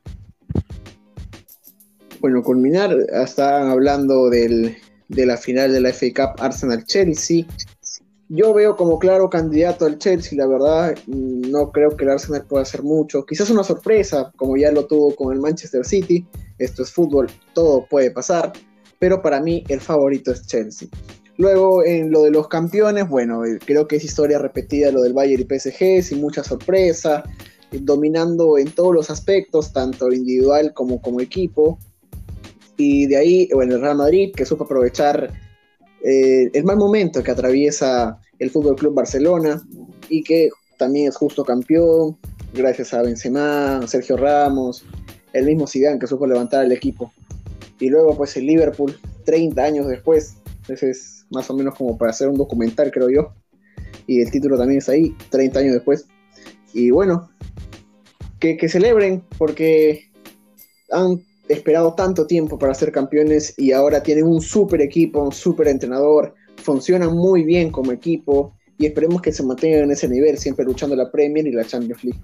[2.20, 4.76] Bueno, culminar, estaban hablando del,
[5.09, 7.47] de la final de la FA Cup Arsenal-Chelsea,
[8.33, 12.62] yo veo como claro candidato al Chelsea, la verdad, no creo que el Arsenal pueda
[12.62, 13.26] hacer mucho.
[13.26, 16.24] Quizás una sorpresa, como ya lo tuvo con el Manchester City.
[16.57, 18.53] Esto es fútbol, todo puede pasar.
[19.01, 20.89] Pero para mí el favorito es Chelsea.
[21.39, 25.12] Luego, en lo de los campeones, bueno, eh, creo que es historia repetida lo del
[25.12, 27.24] Bayern y PSG, sin mucha sorpresa,
[27.72, 31.81] dominando en todos los aspectos, tanto individual como como equipo.
[32.76, 35.33] Y de ahí, bueno, el Real Madrid, que supo aprovechar
[36.03, 39.62] eh, el mal momento que atraviesa el Fútbol Club Barcelona
[40.09, 40.48] y que
[40.78, 42.16] también es justo campeón
[42.55, 44.84] gracias a Benzema, Sergio Ramos,
[45.32, 47.12] el mismo Zidane que supo levantar el equipo.
[47.78, 50.36] Y luego pues el Liverpool 30 años después,
[50.68, 53.34] ese es más o menos como para hacer un documental creo yo.
[54.07, 56.07] Y el título también es ahí, 30 años después.
[56.72, 57.30] Y bueno,
[58.38, 60.11] que, que celebren porque
[60.90, 65.68] han esperado tanto tiempo para ser campeones y ahora tienen un super equipo, un super
[65.68, 70.64] entrenador, funcionan muy bien como equipo y esperemos que se mantengan en ese nivel, siempre
[70.64, 72.20] luchando la Premier y la Champions League.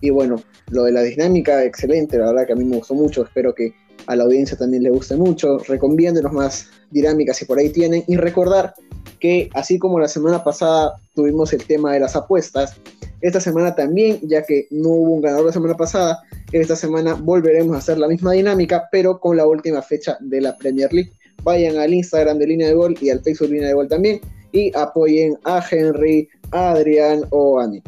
[0.00, 3.22] Y bueno, lo de la dinámica, excelente, la verdad que a mí me gustó mucho,
[3.22, 3.74] espero que
[4.06, 8.16] a la audiencia también le guste mucho, recomiéndenos más dinámicas si por ahí tienen y
[8.16, 8.74] recordar
[9.20, 12.80] que así como la semana pasada tuvimos el tema de las apuestas,
[13.20, 16.22] esta semana también, ya que no hubo un ganador la semana pasada,
[16.52, 20.56] esta semana volveremos a hacer la misma dinámica, pero con la última fecha de la
[20.56, 21.12] Premier League.
[21.42, 24.20] Vayan al Instagram de Línea de Gol y al Facebook de Línea de Gol también
[24.52, 27.82] y apoyen a Henry, a Adrián o a mí.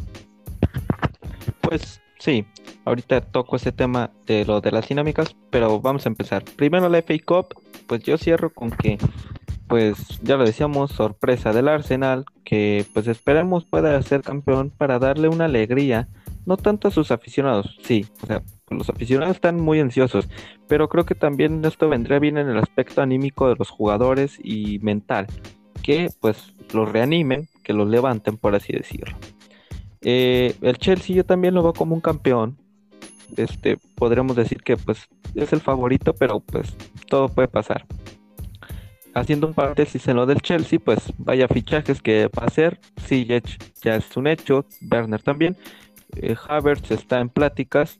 [1.61, 2.45] Pues sí,
[2.85, 6.43] ahorita toco ese tema de lo de las dinámicas, pero vamos a empezar.
[6.55, 7.55] Primero la FA Cup,
[7.87, 8.97] pues yo cierro con que,
[9.73, 15.29] pues ya lo decíamos, sorpresa del Arsenal, que pues esperemos pueda ser campeón para darle
[15.29, 16.09] una alegría,
[16.45, 20.29] no tanto a sus aficionados, sí, o sea, los aficionados están muy ansiosos,
[20.67, 24.77] pero creo que también esto vendría bien en el aspecto anímico de los jugadores y
[24.83, 25.25] mental,
[25.81, 29.17] que pues los reanimen, que los levanten, por así decirlo.
[30.01, 32.59] Eh, el Chelsea yo también lo veo como un campeón.
[33.37, 36.75] Este, podríamos decir que pues es el favorito, pero pues
[37.09, 37.87] todo puede pasar.
[39.13, 42.79] Haciendo un paréntesis en lo del Chelsea, pues vaya fichajes que va a hacer.
[42.99, 45.55] Ziyech ya es un hecho, Werner también.
[46.15, 47.97] Eh, Havertz está en pláticas.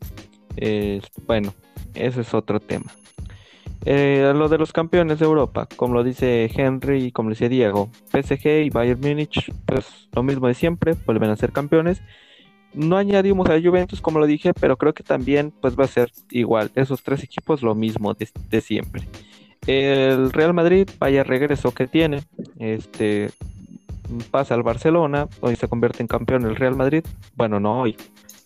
[0.58, 1.54] Eh, bueno,
[1.94, 2.92] ese es otro tema.
[3.86, 7.50] Eh, lo de los campeones de Europa, como lo dice Henry y como lo dice
[7.50, 12.02] Diego, PSG y Bayern Múnich, pues lo mismo de siempre, vuelven a ser campeones.
[12.74, 16.12] No añadimos a Juventus, como lo dije, pero creo que también pues va a ser
[16.32, 16.72] igual.
[16.76, 19.04] Esos tres equipos lo mismo de, siempre.
[19.68, 22.24] El Real Madrid, vaya regreso que tiene,
[22.60, 23.32] este
[24.30, 27.04] pasa al Barcelona, hoy se convierte en campeón el Real Madrid,
[27.36, 27.96] bueno no hoy,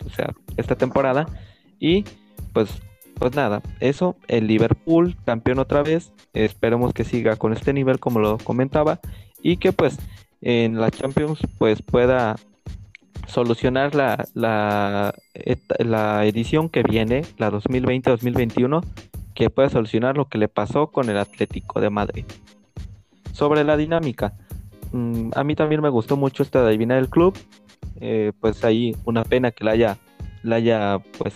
[0.05, 1.27] o sea esta temporada
[1.79, 2.05] y
[2.53, 2.69] pues
[3.17, 8.19] pues nada, eso, el Liverpool campeón otra vez, esperemos que siga con este nivel como
[8.19, 8.99] lo comentaba
[9.41, 9.97] y que pues
[10.41, 12.35] en la Champions pues pueda
[13.27, 15.15] solucionar la, la,
[15.79, 18.83] la edición que viene, la 2020-2021,
[19.37, 22.25] que pueda solucionar lo que le pasó con el Atlético de Madrid.
[23.33, 24.33] Sobre la dinámica,
[24.91, 27.37] mm, a mí también me gustó mucho esta de adivinar el club,
[28.01, 29.97] eh, pues ahí una pena que la haya,
[30.41, 31.35] la haya pues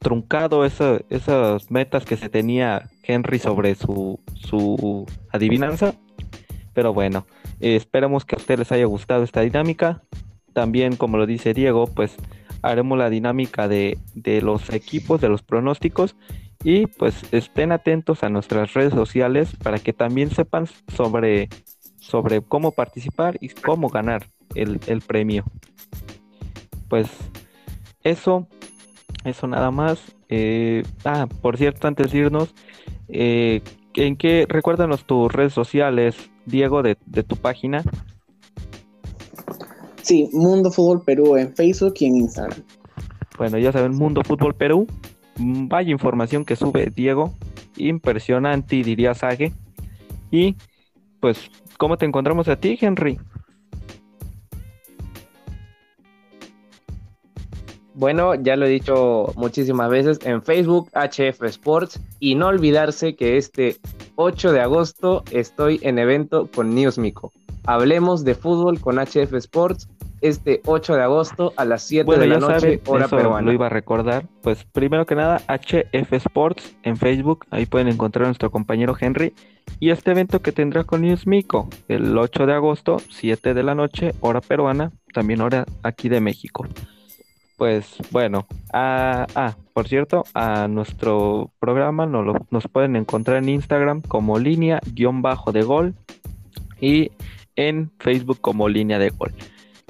[0.00, 5.94] truncado esas metas que se tenía Henry sobre su, su adivinanza.
[6.74, 7.26] Pero bueno,
[7.60, 10.02] esperamos que a ustedes les haya gustado esta dinámica.
[10.52, 12.16] También, como lo dice Diego, pues
[12.62, 16.16] haremos la dinámica de, de los equipos, de los pronósticos.
[16.62, 21.48] Y pues estén atentos a nuestras redes sociales para que también sepan sobre,
[21.98, 25.44] sobre cómo participar y cómo ganar el, el premio.
[26.88, 27.08] Pues
[28.02, 28.46] eso
[29.24, 30.00] eso nada más.
[30.28, 32.54] Eh, ah, por cierto, antes de irnos,
[33.08, 33.62] eh,
[33.94, 34.46] ¿en qué?
[34.48, 37.82] Recuérdanos tus redes sociales, Diego, de, tu página.
[40.02, 42.62] Sí, Mundo Fútbol Perú en Facebook y en Instagram.
[43.38, 44.86] Bueno, ya saben, Mundo Fútbol Perú.
[45.36, 47.34] Mm, vaya información que sube Diego.
[47.76, 49.52] Impresionante, diría Sage.
[50.30, 50.56] Y
[51.20, 53.18] pues, ¿cómo te encontramos a ti, Henry?
[57.94, 63.36] Bueno, ya lo he dicho muchísimas veces en Facebook, HF Sports, y no olvidarse que
[63.36, 63.76] este
[64.14, 67.32] 8 de agosto estoy en evento con Newsmico.
[67.66, 69.88] Hablemos de fútbol con HF Sports
[70.20, 73.46] este 8 de agosto a las 7 de la noche, hora peruana.
[73.46, 74.26] Lo iba a recordar.
[74.42, 79.32] Pues primero que nada, HF Sports en Facebook, ahí pueden encontrar a nuestro compañero Henry.
[79.78, 84.14] Y este evento que tendrá con Newsmico el 8 de agosto, 7 de la noche,
[84.20, 86.66] hora peruana, también hora aquí de México
[87.60, 94.00] pues bueno, ah, ah, por cierto, a nuestro programa nos, nos pueden encontrar en Instagram
[94.00, 95.94] como línea guion bajo de gol
[96.80, 97.10] y
[97.56, 99.32] en Facebook como línea de gol.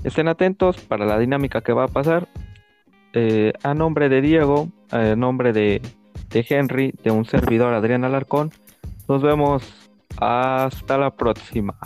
[0.04, 2.28] Estén atentos para la dinámica que va a pasar.
[3.12, 5.82] Eh, a nombre de Diego, a nombre de,
[6.30, 8.50] de Henry, de un servidor Adrián Alarcón,
[9.08, 11.76] nos vemos hasta la próxima.